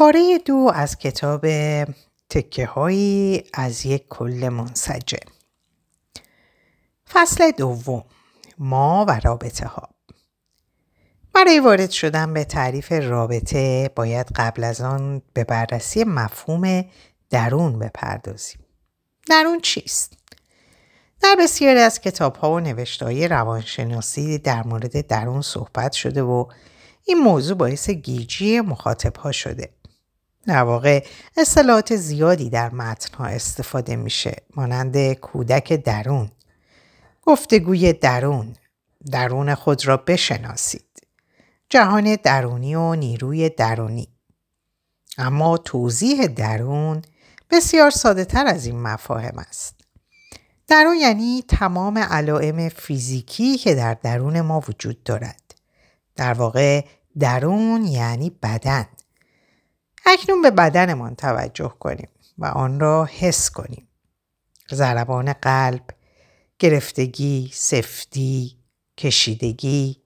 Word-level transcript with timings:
پاره 0.00 0.38
دو 0.38 0.70
از 0.74 0.98
کتاب 0.98 1.46
تکه 2.30 2.66
هایی 2.66 3.44
از 3.54 3.86
یک 3.86 4.08
کل 4.08 4.48
منسجم 4.48 5.30
فصل 7.12 7.50
دوم 7.50 8.04
ما 8.58 9.04
و 9.08 9.20
رابطه 9.24 9.66
ها 9.66 9.88
برای 11.34 11.60
وارد 11.60 11.90
شدن 11.90 12.34
به 12.34 12.44
تعریف 12.44 12.92
رابطه 12.92 13.90
باید 13.96 14.26
قبل 14.36 14.64
از 14.64 14.80
آن 14.80 15.22
به 15.32 15.44
بررسی 15.44 16.04
مفهوم 16.04 16.84
درون 17.30 17.78
بپردازیم. 17.78 18.60
درون 19.28 19.60
چیست؟ 19.60 20.12
در 21.22 21.36
بسیاری 21.40 21.80
از 21.80 22.00
کتاب 22.00 22.36
ها 22.36 22.52
و 22.52 22.60
نوشته 22.60 23.26
روانشناسی 23.26 24.38
در 24.38 24.66
مورد 24.66 25.06
درون 25.06 25.42
صحبت 25.42 25.92
شده 25.92 26.22
و 26.22 26.46
این 27.04 27.18
موضوع 27.18 27.56
باعث 27.56 27.90
گیجی 27.90 28.60
مخاطب 28.60 29.16
ها 29.16 29.32
شده. 29.32 29.79
در 30.46 30.62
واقع 30.62 31.04
اصطلاحات 31.36 31.96
زیادی 31.96 32.50
در 32.50 32.70
متن 32.70 33.14
ها 33.14 33.24
استفاده 33.24 33.96
میشه 33.96 34.36
مانند 34.56 35.12
کودک 35.12 35.72
درون 35.72 36.30
گفتگوی 37.22 37.92
درون 37.92 38.56
درون 39.10 39.54
خود 39.54 39.86
را 39.86 39.96
بشناسید 39.96 40.84
جهان 41.70 42.16
درونی 42.22 42.74
و 42.74 42.94
نیروی 42.94 43.48
درونی. 43.48 44.08
اما 45.18 45.56
توضیح 45.56 46.26
درون 46.26 47.02
بسیار 47.50 47.90
ساده 47.90 48.24
تر 48.24 48.46
از 48.46 48.66
این 48.66 48.80
مفاهیم 48.82 49.38
است. 49.38 49.74
درون 50.68 50.96
یعنی 50.96 51.44
تمام 51.48 51.98
علائم 51.98 52.68
فیزیکی 52.68 53.58
که 53.58 53.74
در 53.74 53.94
درون 53.94 54.40
ما 54.40 54.60
وجود 54.68 55.02
دارد. 55.02 55.54
در 56.16 56.32
واقع 56.32 56.84
درون 57.18 57.86
یعنی 57.86 58.30
بدن. 58.42 58.86
اکنون 60.12 60.42
به 60.42 60.50
بدنمان 60.50 61.14
توجه 61.14 61.74
کنیم 61.80 62.08
و 62.38 62.46
آن 62.46 62.80
را 62.80 63.04
حس 63.04 63.50
کنیم. 63.50 63.88
ضربان 64.72 65.32
قلب، 65.32 65.82
گرفتگی، 66.58 67.50
سفتی، 67.54 68.56
کشیدگی، 68.98 70.02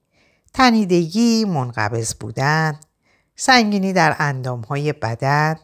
تنیدگی، 0.55 1.45
منقبض 1.45 2.15
بودن، 2.15 2.81
سنگینی 3.37 3.93
در 3.93 4.17
اندامهای 4.19 4.93
بدن، 4.93 5.56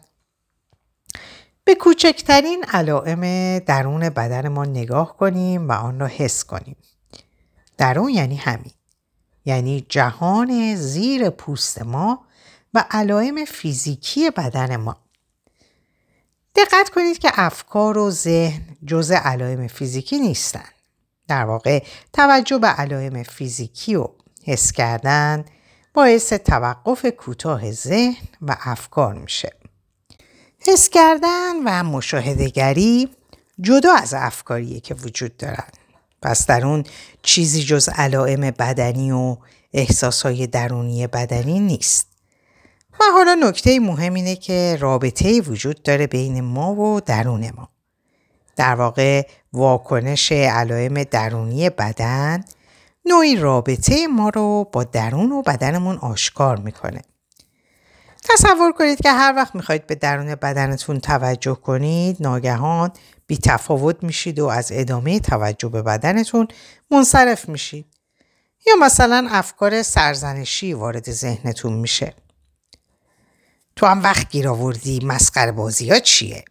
به 1.63 1.75
کوچکترین 1.75 2.65
علائم 2.67 3.59
درون 3.59 4.09
بدن 4.09 4.47
ما 4.47 4.65
نگاه 4.65 5.17
کنیم 5.17 5.69
و 5.69 5.71
آن 5.71 5.99
را 5.99 6.07
حس 6.07 6.43
کنیم. 6.43 6.75
درون 7.77 8.09
یعنی 8.09 8.35
همین. 8.35 8.71
یعنی 9.45 9.85
جهان 9.89 10.75
زیر 10.75 11.29
پوست 11.29 11.81
ما 11.81 12.25
و 12.73 12.85
علائم 12.91 13.45
فیزیکی 13.45 14.29
بدن 14.29 14.75
ما. 14.75 14.97
دقت 16.55 16.89
کنید 16.89 17.17
که 17.17 17.31
افکار 17.33 17.97
و 17.97 18.11
ذهن 18.11 18.61
جز 18.85 19.11
علائم 19.11 19.67
فیزیکی 19.67 20.19
نیستند. 20.19 20.73
در 21.27 21.45
واقع 21.45 21.83
توجه 22.13 22.57
به 22.57 22.67
علائم 22.67 23.23
فیزیکی 23.23 23.95
و 23.95 24.07
حس 24.43 24.71
کردن 24.71 25.45
باعث 25.93 26.33
توقف 26.33 27.05
کوتاه 27.05 27.71
ذهن 27.71 28.27
و 28.41 28.57
افکار 28.59 29.13
میشه. 29.13 29.51
حس 30.59 30.89
کردن 30.89 31.55
و 31.65 31.83
مشاهدهگری 31.83 33.09
جدا 33.61 33.93
از 33.93 34.13
افکاریه 34.13 34.79
که 34.79 34.93
وجود 34.93 35.37
دارن. 35.37 35.67
پس 36.21 36.45
در 36.45 36.65
اون 36.65 36.83
چیزی 37.21 37.63
جز 37.63 37.89
علائم 37.89 38.41
بدنی 38.41 39.11
و 39.11 39.37
احساسهای 39.73 40.47
درونی 40.47 41.07
بدنی 41.07 41.59
نیست. 41.59 42.10
و 43.01 43.03
حالا 43.13 43.33
نکته 43.33 43.79
مهم 43.79 44.13
اینه 44.13 44.35
که 44.35 44.77
رابطه 44.79 45.41
وجود 45.41 45.83
داره 45.83 46.07
بین 46.07 46.41
ما 46.41 46.75
و 46.75 46.99
درون 46.99 47.51
ما. 47.57 47.69
در 48.55 48.75
واقع 48.75 49.27
واکنش 49.53 50.31
علائم 50.31 51.03
درونی 51.03 51.69
بدن 51.69 52.43
نوعی 53.05 53.35
رابطه 53.35 54.07
ما 54.07 54.29
رو 54.29 54.69
با 54.71 54.83
درون 54.83 55.31
و 55.31 55.41
بدنمون 55.41 55.97
آشکار 55.97 56.57
می‌کنه. 56.57 57.01
تصور 58.29 58.71
کنید 58.71 59.01
که 59.01 59.11
هر 59.11 59.33
وقت 59.35 59.55
می‌خواید 59.55 59.87
به 59.87 59.95
درون 59.95 60.35
بدنتون 60.35 60.99
توجه 60.99 61.55
کنید 61.55 62.17
ناگهان 62.19 62.91
بی 63.27 63.37
تفاوت 63.37 64.03
میشید 64.03 64.39
و 64.39 64.47
از 64.47 64.71
ادامه 64.73 65.19
توجه 65.19 65.69
به 65.69 65.81
بدنتون 65.81 66.47
منصرف 66.91 67.49
میشید. 67.49 67.85
یا 68.67 68.73
مثلا 68.81 69.27
افکار 69.31 69.83
سرزنشی 69.83 70.73
وارد 70.73 71.11
ذهنتون 71.11 71.73
میشه. 71.73 72.13
تو 73.75 73.85
هم 73.85 74.03
وقت 74.03 74.29
گیر 74.29 74.47
آوردی 74.47 74.99
مسخره 75.03 75.51
بازی 75.51 75.89
ها 75.89 75.99
چیه؟ 75.99 76.43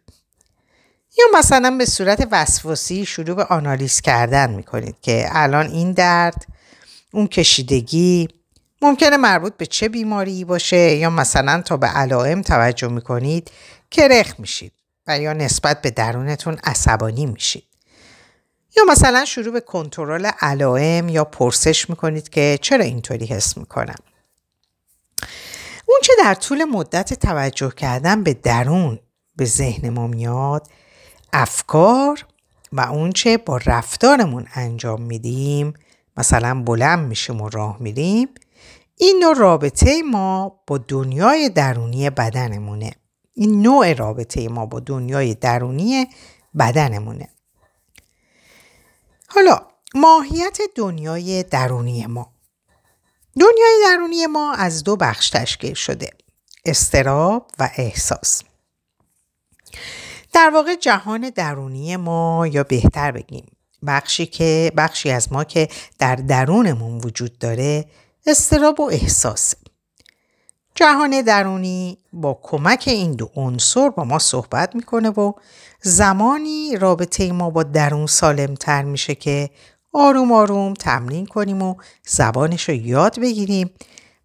یا 1.19 1.39
مثلا 1.39 1.71
به 1.71 1.85
صورت 1.85 2.29
وسواسی 2.33 3.07
شروع 3.07 3.37
به 3.37 3.45
آنالیز 3.45 4.01
کردن 4.01 4.51
می‌کنید 4.51 4.97
که 5.03 5.29
الان 5.33 5.67
این 5.67 5.93
درد 5.93 6.47
اون 7.13 7.27
کشیدگی 7.27 8.29
ممکنه 8.83 9.17
مربوط 9.17 9.57
به 9.57 9.67
چه 9.67 9.89
بیماری 9.89 10.45
باشه 10.45 10.95
یا 10.97 11.11
مثلا 11.11 11.63
تا 11.63 11.77
به 11.77 11.87
علائم 11.87 12.43
توجه 12.43 12.89
می‌کنید 12.89 13.51
کرخ 13.91 14.41
میشید 14.41 14.73
و 15.07 15.19
یا 15.19 15.33
نسبت 15.33 15.83
به 15.83 15.91
درونتون 15.91 16.59
عصبانی 16.65 17.27
میشید 17.27 17.65
یا 18.77 18.85
مثلا 18.89 19.25
شروع 19.25 19.53
به 19.53 19.61
کنترل 19.61 20.31
علائم 20.41 21.09
یا 21.09 21.25
پرسش 21.25 21.91
می‌کنید 21.91 22.29
که 22.29 22.59
چرا 22.63 22.85
اینطوری 22.85 23.27
حس 23.27 23.57
می‌کنم 23.57 23.99
اون 25.91 26.01
چه 26.03 26.13
در 26.19 26.35
طول 26.35 26.65
مدت 26.65 27.15
توجه 27.15 27.71
کردن 27.71 28.23
به 28.23 28.35
درون 28.35 28.99
به 29.37 29.45
ذهن 29.45 29.91
ما 29.91 30.07
میاد 30.07 30.67
افکار 31.33 32.27
و 32.73 32.81
اون 32.81 33.13
چه 33.13 33.37
با 33.37 33.57
رفتارمون 33.67 34.47
انجام 34.55 35.03
میدیم 35.03 35.75
مثلا 36.17 36.63
بلند 36.63 37.09
میشیم 37.09 37.41
و 37.41 37.49
راه 37.49 37.77
میریم 37.81 38.29
این 38.97 39.19
نوع 39.23 39.35
رابطه 39.35 40.03
ما 40.03 40.63
با 40.67 40.79
دنیای 40.79 41.49
درونی 41.49 42.11
بدنمونه. 42.11 42.91
این 43.35 43.63
نوع 43.63 43.93
رابطه 43.93 44.49
ما 44.49 44.67
با 44.67 44.81
دنیای 44.81 45.35
درونی 45.35 46.07
بدنمونه. 46.59 47.29
حالا 49.29 49.61
ماهیت 49.95 50.59
دنیای 50.75 51.43
درونی 51.43 52.07
ما. 52.07 52.33
دنیای 53.39 53.83
درونی 53.85 54.27
ما 54.27 54.53
از 54.53 54.85
دو 54.85 54.97
بخش 54.97 55.31
تشکیل 55.31 55.75
شده 55.75 56.11
استراب 56.65 57.51
و 57.59 57.71
احساس. 57.77 58.43
در 60.33 60.51
واقع 60.55 60.75
جهان 60.75 61.31
درونی 61.31 61.97
ما 61.97 62.47
یا 62.47 62.63
بهتر 62.63 63.13
بگیم 63.13 63.47
بخشی 63.87 64.27
که 64.27 64.73
بخشی 64.77 65.11
از 65.11 65.33
ما 65.33 65.45
که 65.45 65.69
در 65.99 66.17
درونمون 66.17 66.99
وجود 66.99 67.39
داره 67.39 67.85
استراب 68.27 68.81
و 68.81 68.91
احساس. 68.91 69.55
جهان 70.75 71.23
درونی 71.23 71.99
با 72.13 72.41
کمک 72.43 72.85
این 72.87 73.13
دو 73.13 73.31
عنصر 73.35 73.89
با 73.89 74.05
ما 74.05 74.19
صحبت 74.19 74.75
می‌کنه 74.75 75.09
و 75.09 75.33
زمانی 75.83 76.77
رابطه 76.77 77.33
ما 77.33 77.51
با 77.51 77.63
درون 77.63 78.07
سالم 78.07 78.55
تر 78.55 78.83
میشه 78.83 79.15
که 79.15 79.51
آروم 79.93 80.33
آروم 80.33 80.75
تمرین 80.75 81.27
کنیم 81.27 81.63
و 81.63 81.75
زبانش 82.07 82.69
رو 82.69 82.75
یاد 82.75 83.21
بگیریم 83.21 83.71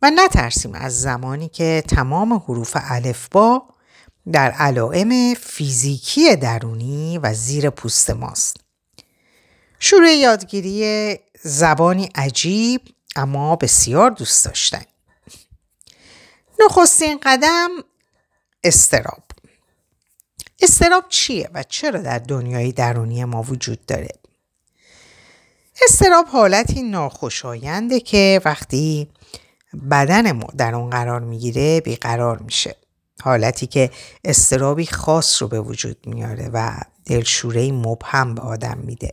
و 0.01 0.11
نترسیم 0.15 0.73
از 0.73 1.01
زمانی 1.01 1.49
که 1.49 1.83
تمام 1.87 2.33
حروف 2.33 2.77
الفبا 2.79 3.63
در 4.31 4.51
علائم 4.51 5.33
فیزیکی 5.33 6.35
درونی 6.35 7.17
و 7.17 7.33
زیر 7.33 7.69
پوست 7.69 8.09
ماست. 8.09 8.57
شروع 9.79 10.09
یادگیری 10.09 11.19
زبانی 11.41 12.09
عجیب 12.15 12.81
اما 13.15 13.55
بسیار 13.55 14.11
دوست 14.11 14.45
داشتن. 14.45 14.83
نخستین 16.59 17.19
قدم 17.23 17.69
استراب. 18.63 19.23
استراب 20.61 21.05
چیه 21.09 21.49
و 21.53 21.63
چرا 21.63 22.01
در 22.01 22.19
دنیای 22.19 22.71
درونی 22.71 23.25
ما 23.25 23.41
وجود 23.41 23.85
داره؟ 23.85 24.24
استراب 25.89 26.25
حالتی 26.27 26.83
ناخوشاینده 26.83 27.99
که 27.99 28.41
وقتی 28.45 29.09
بدن 29.91 30.31
ما 30.31 30.47
در 30.57 30.75
اون 30.75 30.89
قرار 30.89 31.19
می‌گیره 31.21 31.81
بیقرار 31.81 32.37
میشه. 32.37 32.75
حالتی 33.21 33.67
که 33.67 33.91
استرابی 34.23 34.85
خاص 34.85 35.41
رو 35.41 35.47
به 35.47 35.59
وجود 35.61 35.97
میاره 36.05 36.49
و 36.53 36.77
دلشوره 37.05 37.71
مبهم 37.71 38.35
به 38.35 38.41
آدم 38.41 38.77
میده. 38.77 39.11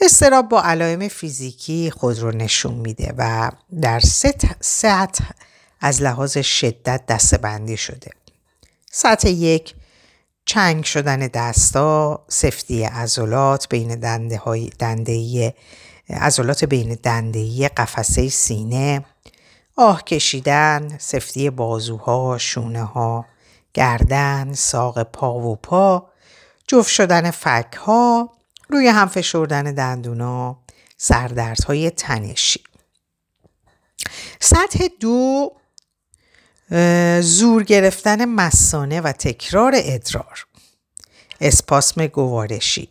استراب 0.00 0.48
با 0.48 0.62
علائم 0.62 1.08
فیزیکی 1.08 1.90
خود 1.90 2.18
رو 2.18 2.30
نشون 2.30 2.74
میده 2.74 3.14
و 3.18 3.50
در 3.80 4.00
سه 4.00 4.34
سطح 4.60 5.24
از 5.80 6.02
لحاظ 6.02 6.38
شدت 6.38 7.06
دستبندی 7.06 7.76
شده. 7.76 8.10
سطح 8.90 9.28
یک 9.28 9.74
چنگ 10.50 10.84
شدن 10.84 11.18
دستا، 11.18 12.24
سفتی 12.28 12.84
عضلات 12.84 13.68
بین 13.68 13.94
دنده 13.94 14.38
های 14.38 14.70
دنده 14.78 15.54
عضلات 16.10 16.64
بین 16.64 16.98
دندهی 17.02 17.68
قفسه 17.68 18.28
سینه، 18.28 19.04
آه 19.76 20.04
کشیدن، 20.04 20.98
سفتی 20.98 21.50
بازوها، 21.50 22.38
شونه 22.38 22.84
ها، 22.84 23.26
گردن، 23.74 24.52
ساق 24.52 25.02
پا 25.02 25.34
و 25.34 25.56
پا، 25.56 26.10
جفت 26.66 26.90
شدن 26.90 27.30
فک 27.30 27.74
ها، 27.74 28.32
روی 28.68 28.88
هم 28.88 29.08
فشردن 29.08 29.74
دندونا، 29.74 30.58
های 31.66 31.90
تنشی. 31.90 32.62
سطح 34.40 34.86
دو 35.00 35.52
زور 37.20 37.62
گرفتن 37.62 38.24
مسانه 38.24 39.00
و 39.00 39.12
تکرار 39.12 39.72
ادرار. 39.76 40.46
اسپاسم 41.40 42.06
گوارشی. 42.06 42.88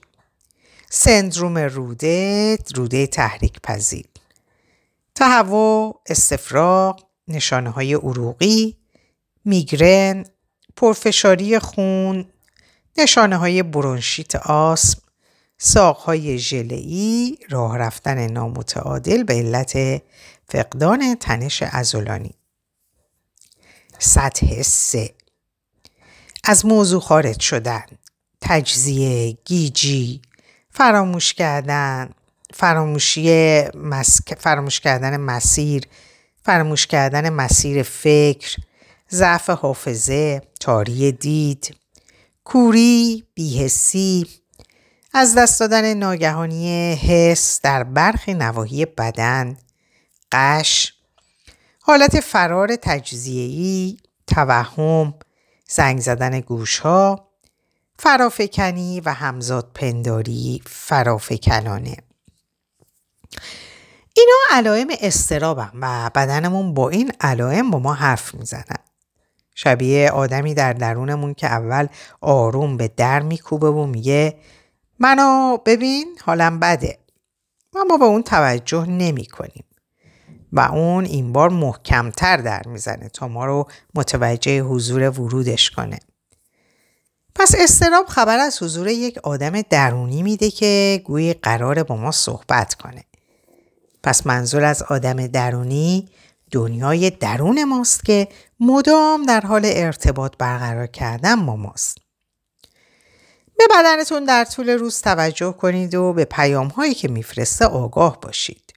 سندروم 0.89 1.57
روده 1.57 2.57
روده 2.75 3.07
تحریک 3.07 3.61
پذیر. 3.61 4.05
تهوع 5.15 6.01
استفراغ 6.05 7.03
نشانه 7.27 7.69
های 7.69 7.93
عروقی 7.93 8.77
میگرن 9.45 10.25
پرفشاری 10.75 11.59
خون 11.59 12.25
نشانه 12.97 13.37
های 13.37 13.63
برونشیت 13.63 14.35
آسم 14.35 15.01
ساق 15.57 15.97
های 15.97 16.37
ژلئی 16.37 17.37
راه 17.49 17.77
رفتن 17.77 18.31
نامتعادل 18.31 19.23
به 19.23 19.33
علت 19.33 20.01
فقدان 20.47 21.15
تنش 21.15 21.63
ازولانی 21.63 22.38
سطح 23.99 24.61
سه. 24.61 25.13
از 26.43 26.65
موضوع 26.65 27.01
خارج 27.01 27.39
شدن. 27.39 27.85
تجزیه 28.41 29.37
گیجی 29.45 30.21
فراموش 30.71 31.33
کردن 31.33 32.09
فراموشی 32.53 33.63
فراموش 34.37 34.79
کردن 34.79 35.17
مسیر 35.17 35.83
فراموش 36.43 36.87
کردن 36.87 37.29
مسیر 37.29 37.83
فکر 37.83 38.57
ضعف 39.11 39.49
حافظه 39.49 40.41
تاری 40.59 41.11
دید 41.11 41.75
کوری 42.43 43.23
بیهسی 43.33 44.27
از 45.13 45.35
دست 45.35 45.59
دادن 45.59 45.93
ناگهانی 45.93 46.93
حس 46.93 47.61
در 47.61 47.83
برخی 47.83 48.33
نواحی 48.33 48.85
بدن 48.85 49.57
قش 50.31 50.93
حالت 51.89 52.19
فرار 52.19 52.75
تجزیه‌ای 52.75 53.97
توهم 54.27 55.13
زنگ 55.69 55.99
زدن 55.99 56.39
گوشها 56.39 57.29
فرافکنی 57.99 59.01
و 59.01 59.13
همزاد 59.13 59.71
پنداری 59.73 60.61
فرافکنانه. 60.65 61.97
اینا 64.13 64.35
علائم 64.51 64.87
استرابن 65.01 65.71
و 65.81 66.11
بدنمون 66.15 66.73
با 66.73 66.89
این 66.89 67.11
علائم 67.21 67.71
با 67.71 67.79
ما 67.79 67.93
حرف 67.93 68.35
می‌زنن. 68.35 68.83
شبیه 69.55 70.11
آدمی 70.11 70.53
در 70.53 70.73
درونمون 70.73 71.33
که 71.33 71.47
اول 71.47 71.87
آروم 72.21 72.77
به 72.77 72.87
در 72.87 73.19
میکوبه 73.19 73.69
و 73.69 73.85
میگه 73.85 74.39
منو 74.99 75.57
ببین 75.65 76.17
حالم 76.25 76.59
بده. 76.59 76.99
و 77.75 77.79
ما 77.89 77.97
به 77.97 78.05
اون 78.05 78.23
توجه 78.23 78.85
نمی 78.85 79.25
کنیم. 79.25 79.63
و 80.53 80.59
اون 80.59 81.05
این 81.05 81.33
بار 81.33 81.49
محکمتر 81.49 82.37
در 82.37 82.61
می‌زنه 82.65 83.09
تا 83.09 83.27
ما 83.27 83.45
رو 83.45 83.67
متوجه 83.95 84.61
حضور 84.61 85.09
ورودش 85.09 85.69
کنه. 85.69 85.99
پس 87.35 87.55
استراب 87.57 88.05
خبر 88.05 88.37
از 88.39 88.63
حضور 88.63 88.87
یک 88.87 89.17
آدم 89.17 89.61
درونی 89.61 90.23
میده 90.23 90.51
که 90.51 91.01
گویی 91.05 91.33
قرار 91.33 91.83
با 91.83 91.95
ما 91.95 92.11
صحبت 92.11 92.73
کنه. 92.73 93.03
پس 94.03 94.27
منظور 94.27 94.63
از 94.63 94.83
آدم 94.83 95.27
درونی 95.27 96.09
دنیای 96.51 97.09
درون 97.09 97.63
ماست 97.63 98.05
که 98.05 98.27
مدام 98.59 99.25
در 99.25 99.41
حال 99.41 99.61
ارتباط 99.65 100.33
برقرار 100.37 100.87
کردن 100.87 101.45
با 101.45 101.55
ماست. 101.55 101.97
به 103.57 103.63
بدنتون 103.69 104.25
در 104.25 104.45
طول 104.45 104.69
روز 104.69 105.01
توجه 105.01 105.51
کنید 105.51 105.95
و 105.95 106.13
به 106.13 106.25
پیام 106.25 106.67
هایی 106.67 106.93
که 106.93 107.07
میفرسته 107.07 107.65
آگاه 107.65 108.19
باشید. 108.21 108.73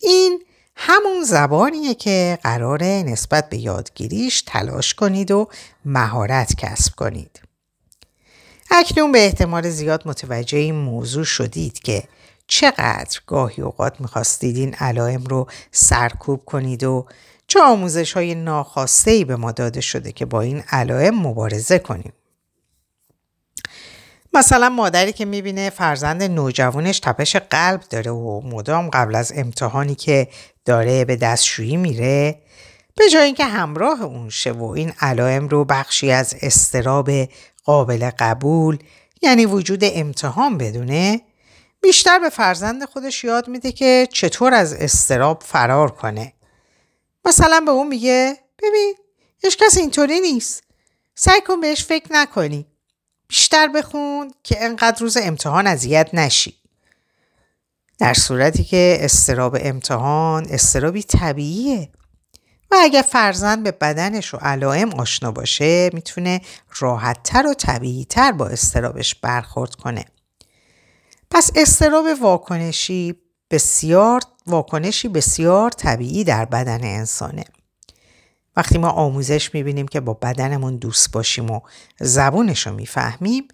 این 0.00 0.42
همون 0.80 1.24
زبانیه 1.24 1.94
که 1.94 2.38
قراره 2.42 3.04
نسبت 3.06 3.48
به 3.48 3.56
یادگیریش 3.56 4.42
تلاش 4.42 4.94
کنید 4.94 5.30
و 5.30 5.48
مهارت 5.84 6.54
کسب 6.56 6.94
کنید. 6.94 7.40
اکنون 8.70 9.12
به 9.12 9.24
احتمال 9.24 9.70
زیاد 9.70 10.02
متوجه 10.08 10.58
این 10.58 10.74
موضوع 10.74 11.24
شدید 11.24 11.78
که 11.78 12.02
چقدر 12.46 13.20
گاهی 13.26 13.62
اوقات 13.62 14.00
می‌خواستید 14.00 14.56
این 14.56 14.74
علائم 14.74 15.24
رو 15.24 15.46
سرکوب 15.72 16.44
کنید 16.44 16.84
و 16.84 17.06
چه 17.46 17.60
آموزش 17.60 18.12
های 18.12 18.34
ناخواسته 18.34 19.24
به 19.24 19.36
ما 19.36 19.52
داده 19.52 19.80
شده 19.80 20.12
که 20.12 20.26
با 20.26 20.40
این 20.40 20.64
علائم 20.68 21.14
مبارزه 21.14 21.78
کنیم. 21.78 22.12
مثلا 24.38 24.68
مادری 24.68 25.12
که 25.12 25.24
می‌بینه 25.24 25.70
فرزند 25.70 26.22
نوجوانش 26.22 27.00
تپش 27.00 27.36
قلب 27.36 27.80
داره 27.90 28.10
و 28.10 28.40
مدام 28.40 28.90
قبل 28.90 29.14
از 29.14 29.32
امتحانی 29.36 29.94
که 29.94 30.28
داره 30.64 31.04
به 31.04 31.16
دستشویی 31.16 31.76
میره 31.76 32.42
به 32.96 33.08
جای 33.08 33.24
اینکه 33.24 33.44
همراه 33.44 34.02
اون 34.02 34.30
شه 34.30 34.52
و 34.52 34.64
این 34.64 34.92
علائم 35.00 35.48
رو 35.48 35.64
بخشی 35.64 36.10
از 36.10 36.34
استراب 36.42 37.10
قابل 37.64 38.10
قبول 38.18 38.78
یعنی 39.22 39.46
وجود 39.46 39.80
امتحان 39.82 40.58
بدونه 40.58 41.20
بیشتر 41.80 42.18
به 42.18 42.28
فرزند 42.28 42.84
خودش 42.84 43.24
یاد 43.24 43.48
میده 43.48 43.72
که 43.72 44.08
چطور 44.12 44.54
از 44.54 44.72
استراب 44.72 45.42
فرار 45.46 45.90
کنه. 45.90 46.32
مثلا 47.24 47.60
به 47.60 47.70
اون 47.70 47.86
میگه 47.86 48.36
ببین 48.62 48.94
هیچ 49.42 49.58
کس 49.58 49.78
اینطوری 49.78 50.20
نیست. 50.20 50.62
سعی 51.14 51.40
کن 51.40 51.60
بهش 51.60 51.84
فکر 51.84 52.06
نکنی. 52.10 52.66
بیشتر 53.28 53.68
بخون 53.68 54.30
که 54.42 54.64
انقدر 54.64 55.00
روز 55.00 55.16
امتحان 55.16 55.66
اذیت 55.66 56.10
نشی. 56.12 56.54
در 57.98 58.14
صورتی 58.14 58.64
که 58.64 58.98
استراب 59.00 59.56
امتحان 59.60 60.46
استرابی 60.50 61.02
طبیعیه 61.02 61.88
و 62.70 62.76
اگر 62.80 63.02
فرزند 63.02 63.62
به 63.62 63.70
بدنش 63.70 64.34
و 64.34 64.36
علائم 64.36 64.94
آشنا 64.94 65.32
باشه 65.32 65.90
می‌تونه 65.92 66.40
راحتتر 66.78 67.46
و 67.46 67.54
طبیعیتر 67.54 68.32
با 68.32 68.46
استرابش 68.46 69.14
برخورد 69.14 69.74
کنه. 69.74 70.04
پس 71.30 71.50
استراب 71.56 72.06
واکنشی 72.20 73.14
بسیار 73.50 74.20
واکنشی 74.46 75.08
بسیار 75.08 75.70
طبیعی 75.70 76.24
در 76.24 76.44
بدن 76.44 76.84
انسانه. 76.84 77.44
وقتی 78.58 78.78
ما 78.78 78.88
آموزش 78.88 79.54
می‌بینیم 79.54 79.88
که 79.88 80.00
با 80.00 80.14
بدنمون 80.14 80.76
دوست 80.76 81.12
باشیم 81.12 81.50
و 81.50 81.60
زبونش 82.00 82.66
رو 82.66 82.74
می‌فهمیم 82.74 83.48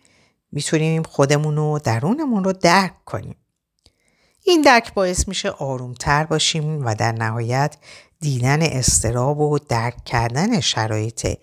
می‌تونیم 0.53 1.03
خودمون 1.03 1.59
و 1.59 1.79
درونمون 1.79 2.45
رو 2.45 2.53
درک 2.53 3.05
کنیم. 3.05 3.37
این 4.43 4.63
درک 4.63 4.95
باعث 4.95 5.29
میشه 5.29 5.51
آرومتر 5.51 6.25
باشیم 6.25 6.87
و 6.87 6.95
در 6.95 7.13
نهایت 7.13 7.77
دیدن 8.21 8.63
استراب 8.63 9.41
و 9.41 9.59
درک 9.59 10.05
کردن 10.05 10.61
شرایط 10.61 11.39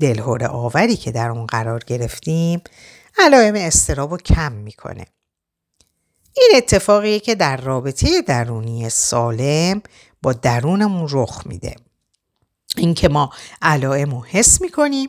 دلهور 0.00 0.44
آوری 0.44 0.96
که 0.96 1.12
در 1.12 1.30
اون 1.30 1.46
قرار 1.46 1.84
گرفتیم 1.86 2.60
علائم 3.18 3.54
استراب 3.54 4.10
رو 4.10 4.16
کم 4.16 4.52
می‌کنه. 4.52 5.06
این 6.36 6.50
اتفاقیه 6.56 7.20
که 7.20 7.34
در 7.34 7.56
رابطه 7.56 8.22
درونی 8.22 8.90
سالم 8.90 9.82
با 10.22 10.32
درونمون 10.32 11.08
رخ 11.10 11.46
میده. 11.46 11.76
اینکه 12.76 13.08
ما 13.08 13.30
علائم 13.62 14.10
رو 14.10 14.24
حس 14.24 14.60
می‌کنیم 14.60 15.08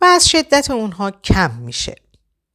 و 0.00 0.04
از 0.04 0.28
شدت 0.28 0.70
اونها 0.70 1.10
کم 1.10 1.50
میشه. 1.50 1.94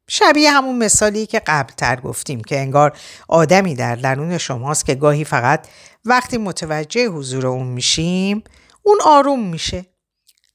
شبیه 0.08 0.52
همون 0.52 0.78
مثالی 0.78 1.26
که 1.26 1.40
قبلتر 1.40 1.96
گفتیم 1.96 2.42
که 2.42 2.60
انگار 2.60 2.98
آدمی 3.28 3.76
در 3.76 3.96
درون 3.96 4.38
شماست 4.38 4.86
که 4.86 4.96
گاهی 4.96 5.24
فقط 5.24 5.68
وقتی 6.06 6.38
متوجه 6.38 7.08
حضور 7.08 7.48
اون 7.48 7.68
میشیم 7.68 8.44
اون 8.84 8.98
آروم 9.06 9.48
میشه 9.48 9.86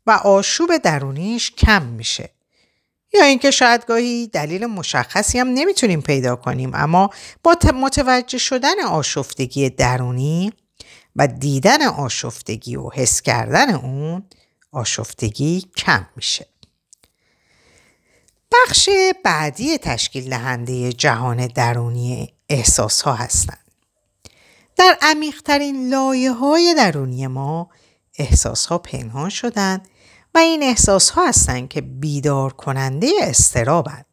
و 0.07 0.11
آشوب 0.11 0.77
درونیش 0.77 1.51
کم 1.51 1.83
میشه. 1.83 2.31
یا 3.15 3.25
اینکه 3.25 3.51
شاید 3.51 3.87
گاهی 3.87 4.27
دلیل 4.27 4.67
مشخصی 4.67 5.39
هم 5.39 5.49
نمی‌تونیم 5.49 6.01
پیدا 6.01 6.37
کنیم 6.37 6.71
اما 6.75 7.11
با 7.43 7.57
متوجه 7.75 8.39
شدن 8.39 8.81
آشفتگی 8.89 9.71
درونی 9.71 10.53
و 11.17 11.27
دیدن 11.27 11.83
آشفتگی 11.83 12.77
و 12.77 12.91
حس 12.91 13.23
کردن 13.23 13.75
اون 13.75 14.23
آشفتگی 14.73 15.67
کم 15.77 16.07
میشه. 16.17 16.47
بخش 18.53 18.89
بعدی 19.25 19.79
تشکیل 19.79 20.31
دهنده 20.31 20.93
جهان 20.93 21.47
درونی 21.47 22.33
احساس 22.49 23.03
ها 23.03 23.15
هستند. 23.15 23.59
در 24.77 24.97
عمیقترین 25.03 25.89
لایه 25.89 26.33
های 26.33 26.75
درونی 26.77 27.27
ما 27.27 27.71
احساس 28.19 28.67
ها 28.67 28.79
پنهان 28.79 29.29
شدند 29.29 29.89
و 30.35 30.39
این 30.39 30.63
احساس 30.63 31.11
ها 31.11 31.29
هستند 31.29 31.69
که 31.69 31.81
بیدار 31.81 32.53
کننده 32.53 33.11
استرابند. 33.23 34.07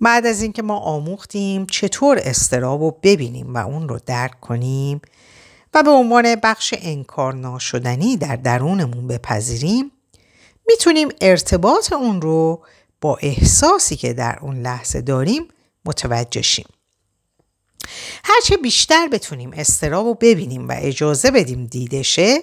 بعد 0.00 0.26
از 0.26 0.42
اینکه 0.42 0.62
ما 0.62 0.76
آموختیم 0.76 1.66
چطور 1.66 2.18
استراب 2.22 2.80
رو 2.80 2.98
ببینیم 3.02 3.54
و 3.54 3.58
اون 3.58 3.88
رو 3.88 3.98
درک 4.06 4.40
کنیم 4.40 5.00
و 5.76 5.82
به 5.82 5.90
عنوان 5.90 6.36
بخش 6.42 6.74
انکار 6.78 7.34
ناشدنی 7.34 8.16
در 8.16 8.36
درونمون 8.36 9.06
بپذیریم 9.06 9.90
می‌تونیم 10.68 11.08
ارتباط 11.20 11.92
اون 11.92 12.20
رو 12.20 12.64
با 13.00 13.18
احساسی 13.22 13.96
که 13.96 14.12
در 14.12 14.38
اون 14.42 14.62
لحظه 14.62 15.00
داریم 15.00 15.48
متوجه 15.84 16.42
شیم. 16.42 16.66
هرچه 18.24 18.56
بیشتر 18.56 19.08
بتونیم 19.08 19.50
استراب 19.56 20.06
رو 20.06 20.14
ببینیم 20.14 20.68
و 20.68 20.74
اجازه 20.76 21.30
بدیم 21.30 21.66
دیدشه 21.66 22.38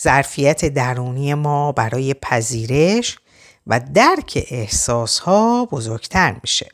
ظرفیت 0.00 0.64
درونی 0.64 1.34
ما 1.34 1.72
برای 1.72 2.14
پذیرش 2.14 3.18
و 3.66 3.80
درک 3.94 4.46
احساس 4.50 5.18
ها 5.18 5.64
بزرگتر 5.64 6.36
میشه. 6.42 6.70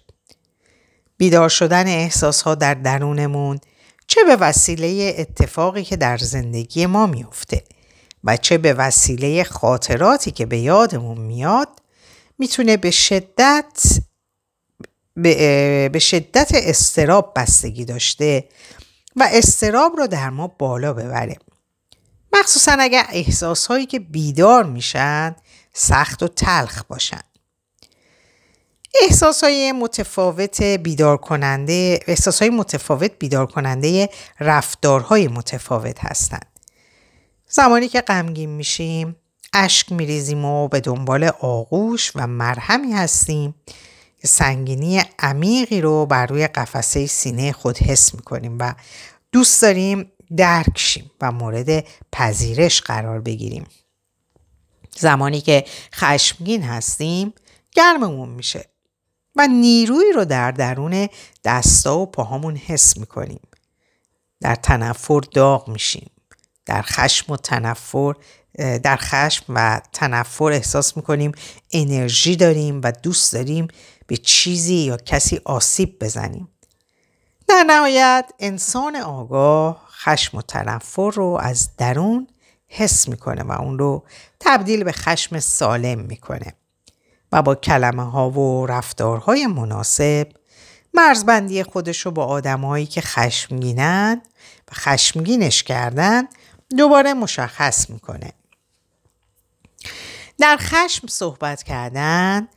بیدار 1.16 1.48
شدن 1.48 1.86
احساس 1.86 2.42
ها 2.42 2.54
در 2.54 2.74
درونمون 2.74 3.60
چه 4.06 4.20
به 4.24 4.36
وسیله 4.36 5.14
اتفاقی 5.18 5.84
که 5.84 5.96
در 5.96 6.18
زندگی 6.18 6.86
ما 6.86 7.06
میفته 7.06 7.64
و 8.24 8.36
چه 8.36 8.58
به 8.58 8.74
وسیله 8.74 9.44
خاطراتی 9.44 10.30
که 10.30 10.46
به 10.46 10.58
یادمون 10.58 11.18
میاد 11.18 11.68
می‌تونه 12.38 12.76
به 12.76 12.90
شدت 12.90 14.00
به, 15.16 15.98
شدت 15.98 16.50
استراب 16.54 17.32
بستگی 17.36 17.84
داشته 17.84 18.48
و 19.16 19.28
استراب 19.32 19.96
رو 19.96 20.06
در 20.06 20.30
ما 20.30 20.46
بالا 20.46 20.92
ببره. 20.92 21.36
مخصوصا 22.32 22.76
اگر 22.80 23.06
احساس 23.10 23.66
هایی 23.66 23.86
که 23.86 23.98
بیدار 23.98 24.64
میشن 24.64 25.36
سخت 25.72 26.22
و 26.22 26.28
تلخ 26.28 26.84
باشن. 26.84 27.20
احساس 29.02 29.44
های 29.44 29.72
متفاوت 29.72 30.62
بیدار 30.62 31.16
کننده 31.16 32.00
احساس 32.06 32.42
های 32.42 32.50
متفاوت 32.50 33.10
بیدار 33.18 33.46
کننده 33.46 34.08
رفتارهای 34.40 35.28
متفاوت 35.28 36.04
هستند. 36.04 36.46
زمانی 37.48 37.88
که 37.88 38.00
غمگین 38.00 38.50
میشیم 38.50 39.16
اشک 39.52 39.92
میریزیم 39.92 40.44
و 40.44 40.68
به 40.68 40.80
دنبال 40.80 41.24
آغوش 41.40 42.12
و 42.14 42.26
مرهمی 42.26 42.92
هستیم. 42.92 43.54
سنگینی 44.24 45.02
عمیقی 45.18 45.80
رو 45.80 46.06
بر 46.06 46.26
روی 46.26 46.46
قفسه 46.46 47.06
سینه 47.06 47.52
خود 47.52 47.78
حس 47.78 48.14
می‌کنیم 48.14 48.56
و 48.60 48.74
دوست 49.32 49.62
داریم 49.62 50.12
درک 50.36 50.78
شیم 50.78 51.10
و 51.20 51.32
مورد 51.32 51.84
پذیرش 52.12 52.80
قرار 52.80 53.20
بگیریم. 53.20 53.66
زمانی 54.96 55.40
که 55.40 55.64
خشمگین 55.94 56.62
هستیم 56.62 57.34
گرممون 57.72 58.28
میشه. 58.28 58.73
و 59.36 59.46
نیرویی 59.46 60.12
رو 60.12 60.24
در 60.24 60.50
درون 60.50 61.08
دستا 61.44 61.98
و 61.98 62.06
پاهامون 62.06 62.56
حس 62.56 62.96
می‌کنیم. 62.96 63.40
در 64.40 64.54
تنفر 64.54 65.20
داغ 65.20 65.68
میشیم. 65.68 66.10
در 66.66 66.82
خشم 66.82 67.32
و 67.32 67.36
تنفر 67.36 68.14
در 68.58 68.96
خشم 68.96 69.44
و 69.48 69.80
تنفر 69.92 70.44
احساس 70.44 70.96
می‌کنیم 70.96 71.32
انرژی 71.72 72.36
داریم 72.36 72.80
و 72.84 72.92
دوست 72.92 73.32
داریم 73.32 73.68
به 74.06 74.16
چیزی 74.16 74.74
یا 74.74 74.96
کسی 74.96 75.40
آسیب 75.44 75.98
بزنیم. 76.04 76.48
در 77.48 77.64
نهایت 77.66 78.30
انسان 78.38 78.96
آگاه 78.96 79.88
خشم 80.04 80.38
و 80.38 80.42
تنفر 80.42 81.10
رو 81.14 81.38
از 81.42 81.76
درون 81.76 82.28
حس 82.68 83.08
می‌کنه 83.08 83.42
و 83.42 83.52
اون 83.52 83.78
رو 83.78 84.04
تبدیل 84.40 84.84
به 84.84 84.92
خشم 84.92 85.40
سالم 85.40 85.98
می‌کنه. 85.98 86.54
و 87.34 87.42
با 87.42 87.54
کلمه 87.54 88.10
ها 88.10 88.30
و 88.30 88.66
رفتارهای 88.66 89.46
مناسب 89.46 90.28
مرزبندی 90.94 91.62
خودش 91.62 92.00
رو 92.00 92.10
با 92.10 92.24
آدمهایی 92.24 92.86
که 92.86 93.00
خشمگینن 93.00 94.22
و 94.70 94.74
خشمگینش 94.74 95.62
کردن 95.62 96.22
دوباره 96.76 97.14
مشخص 97.14 97.90
می‌کنه. 97.90 98.32
در 100.38 100.56
خشم 100.60 101.06
صحبت 101.06 101.62
کردن 101.62 102.48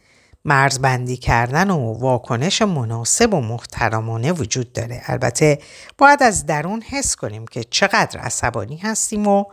مرزبندی 0.46 1.18
کردن 1.18 1.70
و 1.70 1.94
واکنش 1.94 2.62
مناسب 2.62 3.34
و 3.34 3.42
محترمانه 3.42 4.32
وجود 4.32 4.74
داره 4.74 5.02
البته 5.06 5.60
باید 5.98 6.24
از 6.24 6.46
درون 6.46 6.82
حس 6.82 7.16
کنیم 7.16 7.48
که 7.48 7.64
چقدر 7.64 8.20
عصبانی 8.20 8.78
هستیم 8.78 9.28
و 9.28 9.46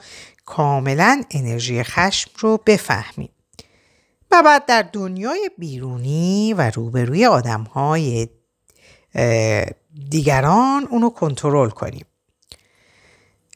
کاملا 0.45 1.23
انرژی 1.31 1.83
خشم 1.83 2.31
رو 2.39 2.61
بفهمیم 2.67 3.34
و 4.35 4.43
بعد 4.43 4.67
در 4.67 4.83
دنیای 4.93 5.51
بیرونی 5.59 6.55
و 6.55 6.71
روبروی 6.71 7.27
آدم 7.27 7.63
های 7.63 8.29
دیگران 10.11 10.87
اونو 10.91 11.11
کنترل 11.11 11.71
کنیم 11.71 12.07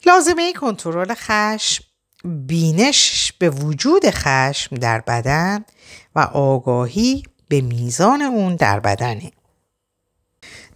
لازمه 0.06 0.52
کنترل 0.52 1.14
خشم 1.14 1.84
بینش 2.24 3.32
به 3.38 3.50
وجود 3.50 4.10
خشم 4.10 4.76
در 4.76 5.00
بدن 5.00 5.64
و 6.14 6.20
آگاهی 6.20 7.22
به 7.48 7.60
میزان 7.60 8.22
اون 8.22 8.56
در 8.56 8.80
بدنه 8.80 9.32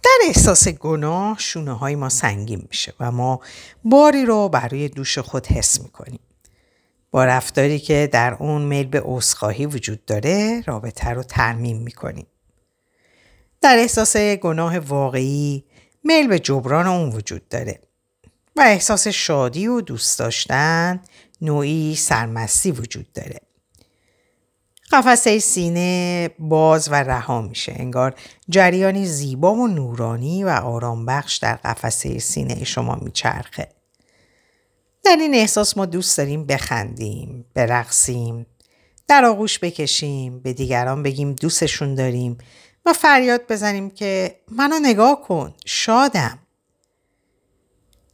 در 0.03 0.17
احساس 0.27 0.67
گناه 0.67 1.39
شونه 1.39 1.73
های 1.73 1.95
ما 1.95 2.09
سنگین 2.09 2.67
میشه 2.69 2.93
و 2.99 3.11
ما 3.11 3.39
باری 3.83 4.25
رو 4.25 4.49
برای 4.49 4.89
دوش 4.89 5.17
خود 5.17 5.47
حس 5.47 5.81
می‌کنیم. 5.81 6.19
با 7.13 7.25
رفتاری 7.25 7.79
که 7.79 8.09
در 8.11 8.33
اون 8.39 8.61
میل 8.61 8.87
به 8.87 9.01
عذرخواهی 9.05 9.65
وجود 9.65 10.05
داره 10.05 10.63
رابطه 10.65 11.09
رو 11.09 11.23
ترمیم 11.23 11.77
می‌کنیم. 11.77 12.27
در 13.61 13.77
احساس 13.77 14.17
گناه 14.17 14.79
واقعی 14.79 15.63
میل 16.03 16.27
به 16.27 16.39
جبران 16.39 16.87
اون 16.87 17.09
وجود 17.09 17.47
داره 17.47 17.79
و 18.55 18.61
احساس 18.61 19.07
شادی 19.07 19.67
و 19.67 19.81
دوست 19.81 20.19
داشتن 20.19 21.01
نوعی 21.41 21.95
سرمستی 21.95 22.71
وجود 22.71 23.13
داره. 23.13 23.39
قفسه 24.91 25.39
سینه 25.39 26.29
باز 26.39 26.89
و 26.91 26.95
رها 26.95 27.41
میشه 27.41 27.73
انگار 27.75 28.15
جریانی 28.49 29.05
زیبا 29.05 29.53
و 29.53 29.67
نورانی 29.67 30.43
و 30.43 30.49
آرامبخش 30.49 31.37
در 31.37 31.55
قفسه 31.55 32.19
سینه 32.19 32.63
شما 32.63 32.95
میچرخه 32.95 33.82
در 35.03 35.17
این 35.19 35.35
احساس 35.35 35.77
ما 35.77 35.85
دوست 35.85 36.17
داریم 36.17 36.45
بخندیم 36.45 37.45
برقصیم 37.53 38.45
در 39.07 39.25
آغوش 39.25 39.59
بکشیم 39.59 40.39
به 40.39 40.53
دیگران 40.53 41.03
بگیم 41.03 41.33
دوستشون 41.33 41.95
داریم 41.95 42.37
و 42.85 42.93
فریاد 42.93 43.41
بزنیم 43.49 43.89
که 43.89 44.39
منو 44.51 44.79
نگاه 44.79 45.21
کن 45.21 45.53
شادم 45.65 46.39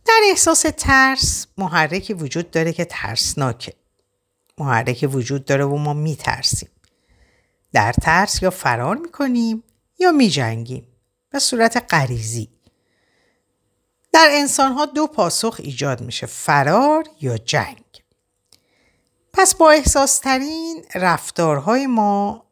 در 0.06 0.22
احساس 0.30 0.66
ترس 0.78 1.48
محرکی 1.58 2.14
وجود 2.14 2.52
داره 2.52 2.74
که 2.74 2.86
ترسناکه 2.86 3.74
محرک 4.58 5.10
وجود 5.12 5.46
داره 5.46 5.66
و 5.66 5.76
ما 5.76 5.94
میترسیم. 5.94 6.70
در 7.74 7.94
ترس 7.94 8.42
یا 8.42 8.50
فرار 8.50 8.98
می‌کنیم 8.98 9.64
یا 10.00 10.12
میجنگیم 10.12 10.88
به 11.30 11.40
صورت 11.40 11.86
غریزی. 11.90 12.50
در 14.12 14.30
انسان 14.32 14.72
ها 14.72 14.86
دو 14.86 15.08
پاسخ 15.08 15.56
ایجاد 15.60 16.02
میشه 16.02 16.28
فرار 16.28 17.04
یا 17.22 17.38
جنگ. 17.38 17.84
پس 19.34 19.56
با 19.56 19.72
احساس 19.72 20.20
ترین 20.20 20.84
رفتارهای 20.96 21.88
ما 21.88 22.46